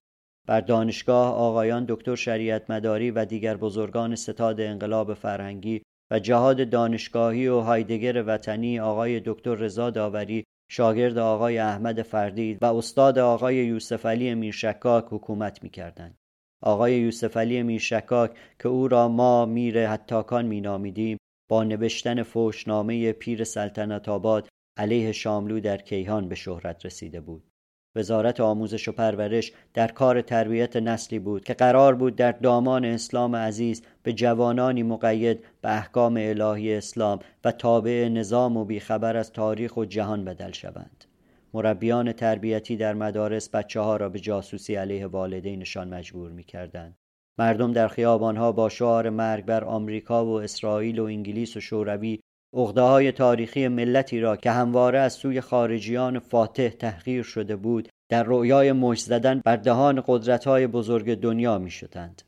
بر 0.48 0.62
دانشگاه 0.62 1.36
آقایان 1.36 1.86
دکتر 1.90 2.16
شریعت 2.16 2.70
مداری 2.70 3.12
و 3.12 3.26
دیگر 3.26 3.58
بزرگان 3.58 4.16
ستاد 4.16 4.62
انقلاب 4.62 5.14
فرهنگی 5.14 5.82
و 6.12 6.20
جهاد 6.20 6.70
دانشگاهی 6.70 7.48
و 7.48 7.60
هایدگر 7.60 8.24
وطنی 8.28 8.80
آقای 8.80 9.22
دکتر 9.26 9.56
رضا 9.56 9.90
داوری 9.90 10.44
شاگرد 10.72 11.18
آقای 11.18 11.58
احمد 11.58 12.02
فردید 12.02 12.58
و 12.62 12.66
استاد 12.66 13.20
آقای 13.20 13.56
یوسف 13.56 14.06
علی 14.06 14.36
میرشکاک 14.36 15.06
حکومت 15.10 15.64
می‌کردند. 15.64 16.18
آقای 16.64 17.00
یوسف 17.00 17.38
علی 17.38 17.64
میرشکاک 17.64 18.32
که 18.60 18.70
او 18.70 18.88
را 18.88 19.08
ما 19.08 19.46
میر 19.46 19.88
حتاکان 19.88 20.46
مینامیدیم 20.46 21.18
با 21.50 21.64
نوشتن 21.64 22.24
فوشنامه 22.24 23.12
پیر 23.12 23.44
سلطنت 23.44 24.10
آباد 24.10 24.48
علیه 24.78 25.12
شاملو 25.12 25.60
در 25.60 25.78
کیهان 25.78 26.30
به 26.30 26.36
شهرت 26.36 26.86
رسیده 26.86 27.22
بود. 27.22 27.51
وزارت 27.96 28.40
آموزش 28.40 28.88
و 28.88 28.92
پرورش 28.92 29.52
در 29.74 29.88
کار 29.88 30.22
تربیت 30.22 30.76
نسلی 30.76 31.20
بود 31.20 31.44
که 31.44 31.54
قرار 31.54 31.96
بود 31.96 32.16
در 32.16 32.32
دامان 32.32 32.86
اسلام 32.86 33.36
عزیز 33.36 33.82
به 34.04 34.14
جوانانی 34.14 34.84
مقید 34.84 35.46
به 35.62 35.78
احکام 35.78 36.18
الهی 36.18 36.76
اسلام 36.76 37.20
و 37.44 37.52
تابع 37.52 38.10
نظام 38.10 38.58
و 38.58 38.66
بیخبر 38.66 39.18
از 39.18 39.32
تاریخ 39.32 39.78
و 39.78 39.86
جهان 39.86 40.26
بدل 40.26 40.52
شوند 40.52 41.06
مربیان 41.54 42.12
تربیتی 42.12 42.78
در 42.78 42.94
مدارس 42.94 43.50
بچه 43.50 43.80
ها 43.80 43.98
را 43.98 44.10
به 44.10 44.20
جاسوسی 44.20 44.76
علیه 44.76 45.08
والدینشان 45.08 45.94
مجبور 45.94 46.32
می 46.32 46.44
کردند. 46.44 46.98
مردم 47.40 47.74
در 47.74 47.88
خیابانها 47.88 48.52
با 48.52 48.70
شعار 48.70 49.10
مرگ 49.10 49.46
بر 49.46 49.64
آمریکا 49.64 50.26
و 50.26 50.42
اسرائیل 50.42 51.00
و 51.00 51.04
انگلیس 51.04 51.58
و 51.58 51.60
شوروی 51.60 52.20
عقده 52.54 52.82
های 52.82 53.12
تاریخی 53.12 53.68
ملتی 53.68 54.20
را 54.20 54.36
که 54.36 54.52
همواره 54.52 55.00
از 55.00 55.14
سوی 55.14 55.42
خارجیان 55.42 56.20
فاتح 56.20 56.70
تحقیر 56.70 57.24
شده 57.24 57.56
بود 57.56 57.90
در 58.10 58.24
رویای 58.24 58.72
مش 58.72 59.04
زدن 59.04 59.42
بر 59.46 59.56
دهان 59.56 60.04
قدرت 60.08 60.48
های 60.48 60.68
بزرگ 60.68 61.16
دنیا 61.16 61.58
می 61.58 61.72
شدند. 61.72 62.22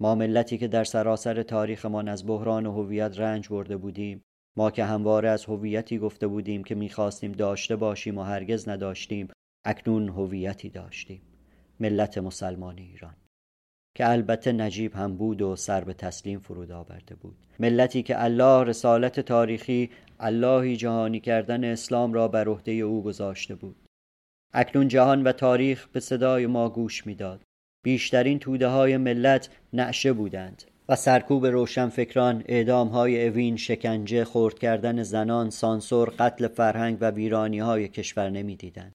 ما 0.00 0.14
ملتی 0.14 0.58
که 0.58 0.68
در 0.68 0.84
سراسر 0.84 1.42
تاریخمان 1.42 2.08
از 2.08 2.26
بحران 2.26 2.66
هویت 2.66 3.20
رنج 3.20 3.48
برده 3.48 3.76
بودیم 3.76 4.22
ما 4.56 4.70
که 4.70 4.84
همواره 4.84 5.28
از 5.28 5.44
هویتی 5.44 5.98
گفته 5.98 6.26
بودیم 6.26 6.64
که 6.64 6.74
می‌خواستیم 6.74 7.32
داشته 7.32 7.76
باشیم 7.76 8.18
و 8.18 8.22
هرگز 8.22 8.68
نداشتیم 8.68 9.28
اکنون 9.64 10.08
هویتی 10.08 10.68
داشتیم 10.68 11.22
ملت 11.80 12.18
مسلمان 12.18 12.78
ایران 12.78 13.14
که 13.98 14.08
البته 14.08 14.52
نجیب 14.52 14.94
هم 14.94 15.16
بود 15.16 15.42
و 15.42 15.56
سر 15.56 15.84
به 15.84 15.94
تسلیم 15.94 16.38
فرود 16.38 16.72
آورده 16.72 17.14
بود. 17.14 17.36
ملتی 17.58 18.02
که 18.02 18.24
الله 18.24 18.64
رسالت 18.64 19.20
تاریخی 19.20 19.90
اللهی 20.20 20.76
جهانی 20.76 21.20
کردن 21.20 21.64
اسلام 21.64 22.12
را 22.12 22.28
بر 22.28 22.48
عهده 22.48 22.72
او 22.72 23.02
گذاشته 23.02 23.54
بود. 23.54 23.76
اکنون 24.52 24.88
جهان 24.88 25.22
و 25.22 25.32
تاریخ 25.32 25.88
به 25.88 26.00
صدای 26.00 26.46
ما 26.46 26.68
گوش 26.68 27.06
می‌داد. 27.06 27.40
بیشترین 27.84 28.38
توده 28.38 28.68
های 28.68 28.96
ملت 28.96 29.48
نعشه 29.72 30.12
بودند 30.12 30.62
و 30.88 30.96
سرکوب 30.96 31.46
روشنفکران 31.46 32.44
اعدام 32.46 32.88
های 32.88 33.28
اوین 33.28 33.56
شکنجه 33.56 34.24
خورد 34.24 34.58
کردن 34.58 35.02
زنان 35.02 35.50
سانسور 35.50 36.12
قتل 36.18 36.48
فرهنگ 36.48 36.98
و 37.00 37.10
ویرانی 37.10 37.58
های 37.58 37.88
کشور 37.88 38.30
نمی‌دیدند. 38.30 38.92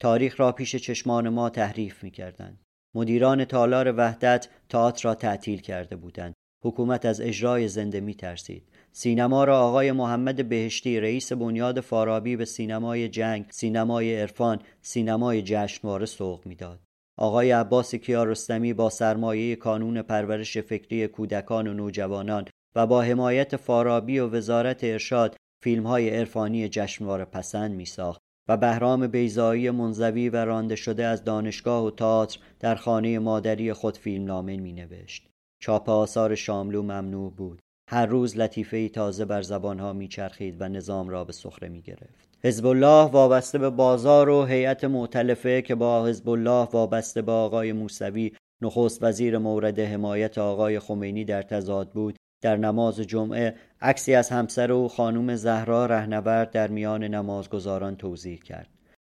تاریخ 0.00 0.40
را 0.40 0.52
پیش 0.52 0.76
چشمان 0.76 1.28
ما 1.28 1.50
تحریف 1.50 2.04
می 2.04 2.10
کردند. 2.10 2.65
مدیران 2.96 3.44
تالار 3.44 3.94
وحدت 3.96 4.48
تئاتر 4.68 5.08
را 5.08 5.14
تعطیل 5.14 5.60
کرده 5.60 5.96
بودند. 5.96 6.34
حکومت 6.64 7.06
از 7.06 7.20
اجرای 7.20 7.68
زنده 7.68 8.00
می 8.00 8.14
ترسید 8.14 8.68
سینما 8.92 9.44
را 9.44 9.60
آقای 9.60 9.92
محمد 9.92 10.48
بهشتی 10.48 11.00
رئیس 11.00 11.32
بنیاد 11.32 11.80
فارابی 11.80 12.36
به 12.36 12.44
سینمای 12.44 13.08
جنگ 13.08 13.46
سینمای 13.50 14.20
عرفان 14.20 14.60
سینمای 14.82 15.42
جشنواره 15.42 16.06
سوق 16.06 16.46
می‌داد. 16.46 16.80
آقای 17.18 17.50
عباس 17.50 17.94
کیارستمی 17.94 18.72
با 18.72 18.90
سرمایه 18.90 19.56
کانون 19.56 20.02
پرورش 20.02 20.58
فکری 20.58 21.08
کودکان 21.08 21.66
و 21.66 21.74
نوجوانان 21.74 22.44
و 22.76 22.86
با 22.86 23.02
حمایت 23.02 23.56
فارابی 23.56 24.18
و 24.18 24.28
وزارت 24.28 24.84
ارشاد 24.84 25.36
فیلم 25.62 25.86
های 25.86 26.10
عرفانی 26.10 26.68
جشنواره 26.68 27.24
پسند 27.24 27.74
می 27.74 27.86
ساخت 27.86 28.20
و 28.48 28.56
بهرام 28.56 29.06
بیزایی 29.06 29.70
منزوی 29.70 30.28
و 30.28 30.36
رانده 30.36 30.76
شده 30.76 31.04
از 31.04 31.24
دانشگاه 31.24 31.84
و 31.84 31.90
تئاتر 31.90 32.38
در 32.60 32.74
خانه 32.74 33.18
مادری 33.18 33.72
خود 33.72 33.96
فیلمنامه 33.96 34.56
می 34.56 34.72
نوشت. 34.72 35.28
چاپ 35.62 35.88
آثار 35.88 36.34
شاملو 36.34 36.82
ممنوع 36.82 37.32
بود. 37.32 37.58
هر 37.90 38.06
روز 38.06 38.36
لطیفه 38.36 38.88
تازه 38.88 39.24
بر 39.24 39.42
زبانها 39.42 39.92
میچرخید 39.92 40.56
و 40.60 40.68
نظام 40.68 41.08
را 41.08 41.24
به 41.24 41.32
سخره 41.32 41.68
می 41.68 41.82
گرفت. 41.82 42.28
حزب 42.44 42.66
الله 42.66 43.10
وابسته 43.10 43.58
به 43.58 43.70
بازار 43.70 44.28
و 44.28 44.44
هیئت 44.44 44.84
معتلفه 44.84 45.62
که 45.62 45.74
با 45.74 46.06
حزب 46.06 46.28
الله 46.28 46.68
وابسته 46.72 47.22
به 47.22 47.32
آقای 47.32 47.72
موسوی 47.72 48.32
نخست 48.62 49.02
وزیر 49.02 49.38
مورد 49.38 49.80
حمایت 49.80 50.38
آقای 50.38 50.78
خمینی 50.78 51.24
در 51.24 51.42
تضاد 51.42 51.90
بود 51.90 52.16
در 52.42 52.56
نماز 52.56 53.00
جمعه 53.00 53.54
عکسی 53.80 54.14
از 54.14 54.30
همسر 54.30 54.70
و 54.72 54.88
خانم 54.88 55.34
زهرا 55.34 55.86
رهنورد 55.86 56.50
در 56.50 56.68
میان 56.68 57.04
نمازگزاران 57.04 57.96
توضیح 57.96 58.38
کرد. 58.38 58.68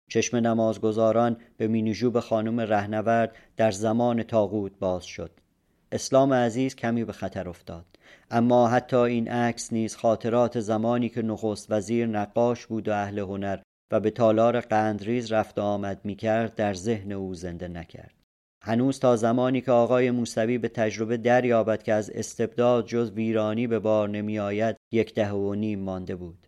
چشم 0.10 0.38
نمازگزاران 0.38 1.38
به 1.58 1.68
مینیجوب 1.68 2.20
خانم 2.20 2.60
رهنورد 2.60 3.36
در 3.58 3.72
زمان 3.72 4.24
تاغوت 4.24 4.72
باز 4.80 5.06
شد. 5.06 5.32
اسلام 5.92 6.34
عزیز 6.34 6.76
کمی 6.76 7.04
به 7.04 7.14
خطر 7.14 7.50
افتاد. 7.50 7.86
اما 8.32 8.68
حتی 8.68 8.98
این 8.98 9.28
عکس 9.28 9.74
نیز 9.74 9.96
خاطرات 9.96 10.60
زمانی 10.60 11.10
که 11.10 11.22
نخست 11.22 11.72
وزیر 11.72 12.08
نقاش 12.08 12.66
بود 12.66 12.88
و 12.88 12.92
اهل 12.92 13.20
هنر 13.20 13.60
و 13.92 14.00
به 14.00 14.12
تالار 14.12 14.60
قندریز 14.60 15.32
رفت 15.32 15.60
آمد 15.60 16.02
می 16.04 16.16
کرد 16.16 16.56
در 16.56 16.74
ذهن 16.74 17.12
او 17.12 17.34
زنده 17.34 17.68
نکرد. 17.68 18.19
هنوز 18.64 19.00
تا 19.00 19.16
زمانی 19.16 19.62
که 19.62 19.72
آقای 19.72 20.12
موسوی 20.12 20.58
به 20.58 20.68
تجربه 20.68 21.18
دریابد 21.18 21.84
که 21.84 21.94
از 21.94 22.10
استبداد 22.10 22.86
جز 22.86 23.12
ویرانی 23.12 23.68
به 23.68 23.80
بار 23.80 24.10
نمی 24.10 24.40
آید 24.40 24.76
یک 24.92 25.14
دهه 25.14 25.32
و 25.32 25.54
نیم 25.54 25.80
مانده 25.80 26.16
بود 26.16 26.48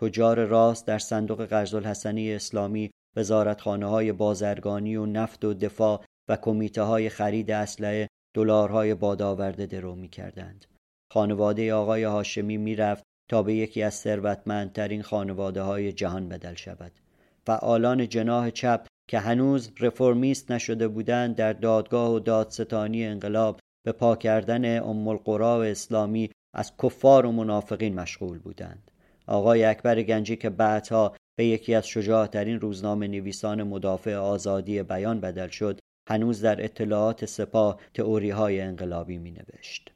کجار 0.00 0.44
راست 0.44 0.86
در 0.86 0.98
صندوق 0.98 1.44
قرض 1.44 1.74
الحسنی 1.74 2.34
اسلامی 2.34 2.90
وزارتخانه 3.16 3.86
های 3.86 4.12
بازرگانی 4.12 4.96
و 4.96 5.06
نفت 5.06 5.44
و 5.44 5.54
دفاع 5.54 6.04
و 6.28 6.36
کمیته 6.36 6.82
های 6.82 7.08
خرید 7.08 7.50
اسلحه 7.50 8.08
دلارهای 8.34 8.94
بادآورده 8.94 9.66
درو 9.66 9.94
می 9.94 10.08
کردند. 10.08 10.64
خانواده 11.12 11.74
آقای 11.74 12.04
هاشمی 12.04 12.56
می‌رفت 12.56 13.02
تا 13.30 13.42
به 13.42 13.54
یکی 13.54 13.82
از 13.82 13.94
ثروتمندترین 13.94 15.02
خانواده 15.02 15.62
های 15.62 15.92
جهان 15.92 16.28
بدل 16.28 16.54
شود. 16.54 16.92
فعالان 17.46 18.08
جناح 18.08 18.50
چپ 18.50 18.86
که 19.08 19.18
هنوز 19.18 19.70
رفرمیست 19.80 20.50
نشده 20.50 20.88
بودند 20.88 21.36
در 21.36 21.52
دادگاه 21.52 22.12
و 22.12 22.18
دادستانی 22.18 23.04
انقلاب 23.04 23.60
به 23.84 23.92
پا 23.92 24.16
کردن 24.16 24.82
ام 24.82 25.08
القرا 25.08 25.58
و 25.58 25.62
اسلامی 25.62 26.30
از 26.54 26.72
کفار 26.82 27.26
و 27.26 27.32
منافقین 27.32 27.94
مشغول 27.94 28.38
بودند. 28.38 28.90
آقای 29.26 29.64
اکبر 29.64 30.02
گنجی 30.02 30.36
که 30.36 30.50
بعدها 30.50 31.16
به 31.38 31.44
یکی 31.44 31.74
از 31.74 31.86
شجاعترین 31.86 32.60
روزنامه 32.60 33.08
نویسان 33.08 33.62
مدافع 33.62 34.14
آزادی 34.14 34.82
بیان 34.82 35.20
بدل 35.20 35.48
شد 35.48 35.78
هنوز 36.08 36.40
در 36.40 36.64
اطلاعات 36.64 37.24
سپاه 37.24 37.80
تئوری 37.94 38.30
های 38.30 38.60
انقلابی 38.60 39.18
می 39.18 39.30
نوشت. 39.30 39.92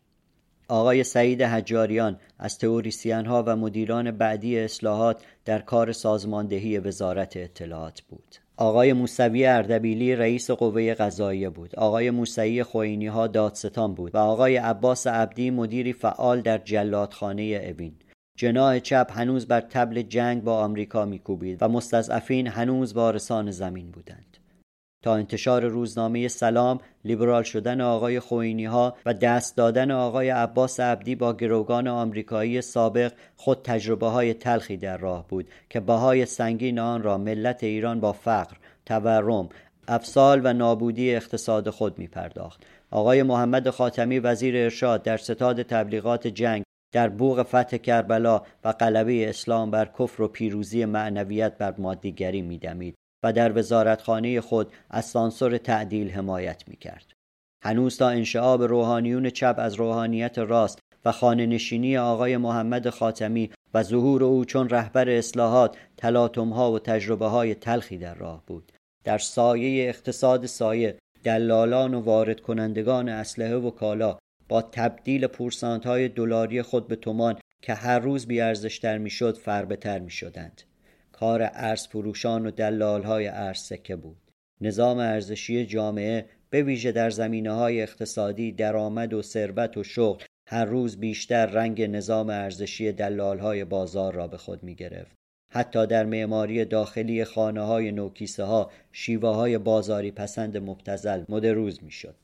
آقای 0.68 1.04
سعید 1.04 1.42
حجاریان 1.42 2.20
از 2.38 2.58
تئوریسین 2.58 3.26
ها 3.26 3.44
و 3.46 3.56
مدیران 3.56 4.10
بعدی 4.10 4.58
اصلاحات 4.58 5.22
در 5.44 5.58
کار 5.58 5.92
سازماندهی 5.92 6.78
وزارت 6.78 7.36
اطلاعات 7.36 8.00
بود. 8.00 8.36
آقای 8.60 8.92
موسوی 8.92 9.46
اردبیلی 9.46 10.16
رئیس 10.16 10.50
قوه 10.50 10.94
قضاییه 10.94 11.50
بود. 11.50 11.76
آقای 11.76 12.10
موسوی 12.10 12.62
خوینی 12.62 13.06
ها 13.06 13.26
دادستان 13.26 13.94
بود 13.94 14.14
و 14.14 14.18
آقای 14.18 14.56
عباس 14.56 15.06
عبدی 15.06 15.50
مدیری 15.50 15.92
فعال 15.92 16.40
در 16.40 16.58
جلادخانه 16.58 17.42
اوین. 17.42 17.92
جناح 18.36 18.78
چپ 18.78 19.10
هنوز 19.10 19.46
بر 19.46 19.60
تبل 19.60 20.02
جنگ 20.02 20.44
با 20.44 20.64
آمریکا 20.64 21.04
میکوبید 21.04 21.62
و 21.62 21.68
مستضعفین 21.68 22.46
هنوز 22.46 22.92
وارثان 22.92 23.50
زمین 23.50 23.90
بودند. 23.90 24.29
تا 25.02 25.14
انتشار 25.14 25.64
روزنامه 25.64 26.28
سلام 26.28 26.80
لیبرال 27.04 27.42
شدن 27.42 27.80
آقای 27.80 28.20
خوینی 28.20 28.64
ها 28.64 28.96
و 29.06 29.14
دست 29.14 29.56
دادن 29.56 29.90
آقای 29.90 30.30
عباس 30.30 30.80
عبدی 30.80 31.14
با 31.14 31.32
گروگان 31.32 31.88
آمریکایی 31.88 32.62
سابق 32.62 33.12
خود 33.36 33.62
تجربه 33.64 34.06
های 34.06 34.34
تلخی 34.34 34.76
در 34.76 34.96
راه 34.96 35.28
بود 35.28 35.48
که 35.70 35.80
بهای 35.80 36.26
سنگین 36.26 36.78
آن 36.78 37.02
را 37.02 37.18
ملت 37.18 37.64
ایران 37.64 38.00
با 38.00 38.12
فقر، 38.12 38.56
تورم، 38.86 39.48
افسال 39.88 40.40
و 40.44 40.52
نابودی 40.52 41.14
اقتصاد 41.14 41.70
خود 41.70 41.98
می 41.98 42.06
پرداخت. 42.06 42.62
آقای 42.90 43.22
محمد 43.22 43.70
خاتمی 43.70 44.18
وزیر 44.18 44.56
ارشاد 44.56 45.02
در 45.02 45.16
ستاد 45.16 45.62
تبلیغات 45.62 46.26
جنگ 46.26 46.62
در 46.92 47.08
بوغ 47.08 47.42
فتح 47.42 47.76
کربلا 47.76 48.42
و 48.64 48.68
قلبه 48.68 49.28
اسلام 49.28 49.70
بر 49.70 49.90
کفر 49.98 50.22
و 50.22 50.28
پیروزی 50.28 50.84
معنویت 50.84 51.58
بر 51.58 51.74
مادیگری 51.78 52.42
میدمید 52.42 52.94
و 53.22 53.32
در 53.32 53.58
وزارتخانه 53.58 54.40
خود 54.40 54.72
از 54.90 55.04
سانسور 55.04 55.58
تعدیل 55.58 56.10
حمایت 56.10 56.68
می 56.68 56.76
کرد. 56.76 57.12
هنوز 57.64 57.96
تا 57.96 58.08
انشعاب 58.08 58.62
روحانیون 58.62 59.30
چپ 59.30 59.54
از 59.58 59.74
روحانیت 59.74 60.38
راست 60.38 60.78
و 61.04 61.12
خانه 61.12 61.46
نشینی 61.46 61.98
آقای 61.98 62.36
محمد 62.36 62.88
خاتمی 62.88 63.50
و 63.74 63.82
ظهور 63.82 64.24
او 64.24 64.44
چون 64.44 64.68
رهبر 64.68 65.08
اصلاحات 65.10 65.76
ها 66.38 66.72
و 66.72 66.78
تجربه 66.78 67.26
های 67.26 67.54
تلخی 67.54 67.98
در 67.98 68.14
راه 68.14 68.42
بود. 68.46 68.72
در 69.04 69.18
سایه 69.18 69.88
اقتصاد 69.88 70.46
سایه 70.46 70.98
دلالان 71.24 71.94
و 71.94 72.00
وارد 72.00 72.40
کنندگان 72.40 73.08
اسلحه 73.08 73.56
و 73.56 73.70
کالا 73.70 74.18
با 74.48 74.62
تبدیل 74.62 75.26
پورسانت 75.26 75.86
های 75.86 76.08
دلاری 76.08 76.62
خود 76.62 76.88
به 76.88 76.96
تومان 76.96 77.38
که 77.62 77.74
هر 77.74 77.98
روز 77.98 78.26
بیارزشتر 78.26 78.98
می‌شد 78.98 79.36
فربهتر 79.36 79.98
می 79.98 80.10
شدند. 80.10 80.62
کار 81.20 81.50
ارز 81.52 81.86
فروشان 81.86 82.46
و 82.46 82.50
دلال 82.50 83.02
های 83.02 83.28
ارز 83.28 83.58
سکه 83.58 83.96
بود 83.96 84.16
نظام 84.60 84.98
ارزشی 84.98 85.66
جامعه 85.66 86.26
به 86.50 86.62
ویژه 86.62 86.92
در 86.92 87.10
زمینه 87.10 87.52
های 87.52 87.82
اقتصادی 87.82 88.52
درآمد 88.52 89.14
و 89.14 89.22
ثروت 89.22 89.76
و 89.76 89.82
شغل 89.82 90.24
هر 90.46 90.64
روز 90.64 91.00
بیشتر 91.00 91.46
رنگ 91.46 91.82
نظام 91.82 92.30
ارزشی 92.30 92.92
دلال 92.92 93.38
های 93.38 93.64
بازار 93.64 94.14
را 94.14 94.26
به 94.26 94.36
خود 94.36 94.62
می 94.62 94.74
گرفت. 94.74 95.16
حتی 95.52 95.86
در 95.86 96.04
معماری 96.04 96.64
داخلی 96.64 97.24
خانه 97.24 97.62
های 97.62 97.92
نوکیسه 97.92 98.44
ها 98.44 98.70
شیوه 98.92 99.28
های 99.28 99.58
بازاری 99.58 100.10
پسند 100.10 100.56
مبتزل 100.56 101.24
مدروز 101.28 101.84
می 101.84 101.90
شد. 101.90 102.16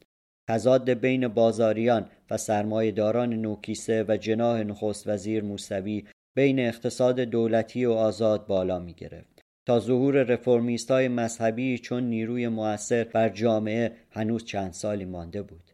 تضاد 0.49 0.91
بین 0.91 1.29
بازاریان 1.29 2.11
و 2.31 2.37
سرمایهداران 2.37 3.35
نوکیسه 3.35 4.05
و 4.09 4.17
جناه 4.17 4.65
نخست 4.65 5.07
وزیر 5.07 5.45
موسوی 5.45 6.05
بین 6.37 6.61
اقتصاد 6.61 7.21
دولتی 7.21 7.85
و 7.85 7.93
آزاد 7.93 8.47
بالا 8.47 8.79
می 8.79 8.95
گرفت. 8.95 9.43
تا 9.67 9.81
ظهور 9.81 10.23
رفرمیست 10.23 10.91
های 10.91 11.09
مذهبی 11.09 11.79
چون 11.79 12.03
نیروی 12.03 12.49
موثر 12.49 13.05
بر 13.05 13.29
جامعه 13.29 13.93
هنوز 14.11 14.45
چند 14.45 14.73
سالی 14.73 15.05
مانده 15.05 15.43
بود. 15.43 15.71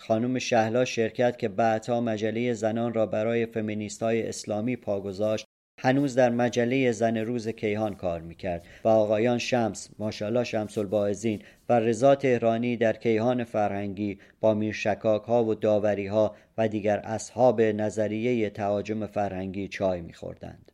خانم 0.00 0.38
شهلا 0.38 0.84
شرکت 0.84 1.38
که 1.38 1.48
بعدها 1.48 2.00
مجله 2.00 2.52
زنان 2.52 2.94
را 2.94 3.06
برای 3.06 3.46
فمینیست 3.46 4.02
های 4.02 4.28
اسلامی 4.28 4.76
پا 4.76 5.00
گذاشت 5.00 5.44
هنوز 5.80 6.14
در 6.14 6.30
مجله 6.30 6.92
زن 6.92 7.16
روز 7.16 7.48
کیهان 7.48 7.94
کار 7.94 8.20
می‌کرد 8.20 8.66
و 8.84 8.88
آقایان 8.88 9.38
شمس 9.38 9.88
ماشالله 9.98 10.44
شمس 10.44 10.78
الباعزین 10.78 11.42
و 11.68 11.80
رضا 11.80 12.14
تهرانی 12.14 12.76
در 12.76 12.92
کیهان 12.92 13.44
فرهنگی 13.44 14.18
با 14.40 14.54
میرشکاک 14.54 15.22
ها 15.22 15.44
و 15.44 15.54
داوری 15.54 16.06
ها 16.06 16.36
و 16.58 16.68
دیگر 16.68 16.98
اصحاب 16.98 17.60
نظریه 17.60 18.50
تهاجم 18.50 19.06
فرهنگی 19.06 19.68
چای 19.68 20.00
میخوردند. 20.00 20.72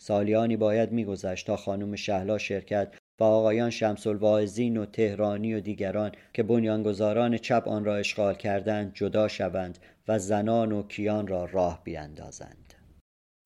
سالیانی 0.00 0.56
باید 0.56 0.92
میگذشت 0.92 1.46
تا 1.46 1.56
خانم 1.56 1.96
شهلا 1.96 2.38
شرکت 2.38 2.94
و 3.20 3.24
آقایان 3.24 3.70
شمس 3.70 4.06
الواعظین 4.06 4.76
و 4.76 4.86
تهرانی 4.86 5.54
و 5.54 5.60
دیگران 5.60 6.12
که 6.32 6.42
بنیانگذاران 6.42 7.38
چپ 7.38 7.68
آن 7.68 7.84
را 7.84 7.96
اشغال 7.96 8.34
کردند 8.34 8.94
جدا 8.94 9.28
شوند 9.28 9.78
و 10.08 10.18
زنان 10.18 10.72
و 10.72 10.82
کیان 10.82 11.26
را 11.26 11.44
راه 11.44 11.80
بیاندازند 11.84 12.74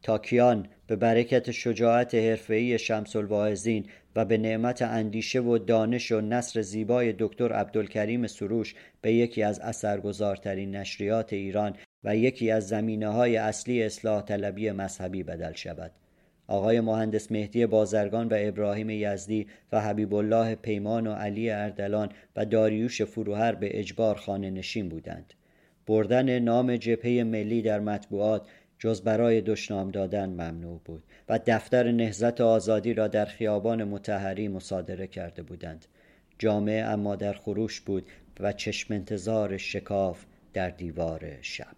تاکیان 0.03 0.69
به 0.89 0.97
برکت 0.97 1.51
شجاعت 1.51 2.15
حرفه‌ای 2.15 2.79
شمس 2.79 3.17
الواعظین 3.17 3.87
و 4.17 4.25
به 4.25 4.39
نعمت 4.39 4.83
اندیشه 4.83 5.41
و 5.41 5.59
دانش 5.59 6.13
و 6.13 6.21
نصر 6.21 6.63
زیبای 6.63 7.15
دکتر 7.19 7.53
عبدالکریم 7.53 8.27
سروش 8.27 8.75
به 9.01 9.13
یکی 9.13 9.43
از 9.43 9.61
اثرگذارترین 9.61 10.77
نشریات 10.77 11.33
ایران 11.33 11.77
و 12.05 12.17
یکی 12.17 12.51
از 12.51 12.69
زمینه 12.69 13.09
های 13.09 13.37
اصلی 13.37 13.83
اصلاح 13.83 14.23
طلبی 14.23 14.71
مذهبی 14.71 15.23
بدل 15.23 15.53
شود. 15.53 15.91
آقای 16.47 16.81
مهندس 16.81 17.33
مهدی 17.33 17.67
بازرگان 17.67 18.29
و 18.29 18.37
ابراهیم 18.39 18.91
یزدی 18.91 19.47
و 19.73 19.81
حبیب 19.81 20.15
الله 20.15 20.55
پیمان 20.55 21.07
و 21.07 21.13
علی 21.13 21.51
اردلان 21.51 22.09
و 22.37 22.45
داریوش 22.45 23.03
فروهر 23.03 23.55
به 23.55 23.79
اجبار 23.79 24.15
خانه 24.15 24.51
نشین 24.51 24.89
بودند. 24.89 25.35
بردن 25.87 26.39
نام 26.39 26.77
جبهه 26.77 27.25
ملی 27.25 27.63
در 27.63 27.81
مطبوعات 27.81 28.47
جز 28.79 29.03
برای 29.03 29.41
دشنام 29.41 29.91
دادن 29.91 30.29
ممنوع 30.29 30.81
بود 30.85 31.03
و 31.29 31.41
دفتر 31.47 31.93
نهزت 31.93 32.41
آزادی 32.41 32.95
را 32.95 33.09
در 33.09 33.25
خیابان 33.25 33.85
متحری 33.85 34.49
مصادره 34.49 35.07
کرده 35.07 35.43
بودند. 35.43 35.87
جامعه 36.39 36.83
اما 36.83 37.17
در 37.17 37.33
خروش 37.33 37.81
بود 37.81 38.07
و 38.41 38.53
چشم 38.53 38.95
انتظار 38.95 39.57
شکاف 39.57 40.25
در 40.53 40.71
دیوار 40.71 41.39
شب. 41.43 41.78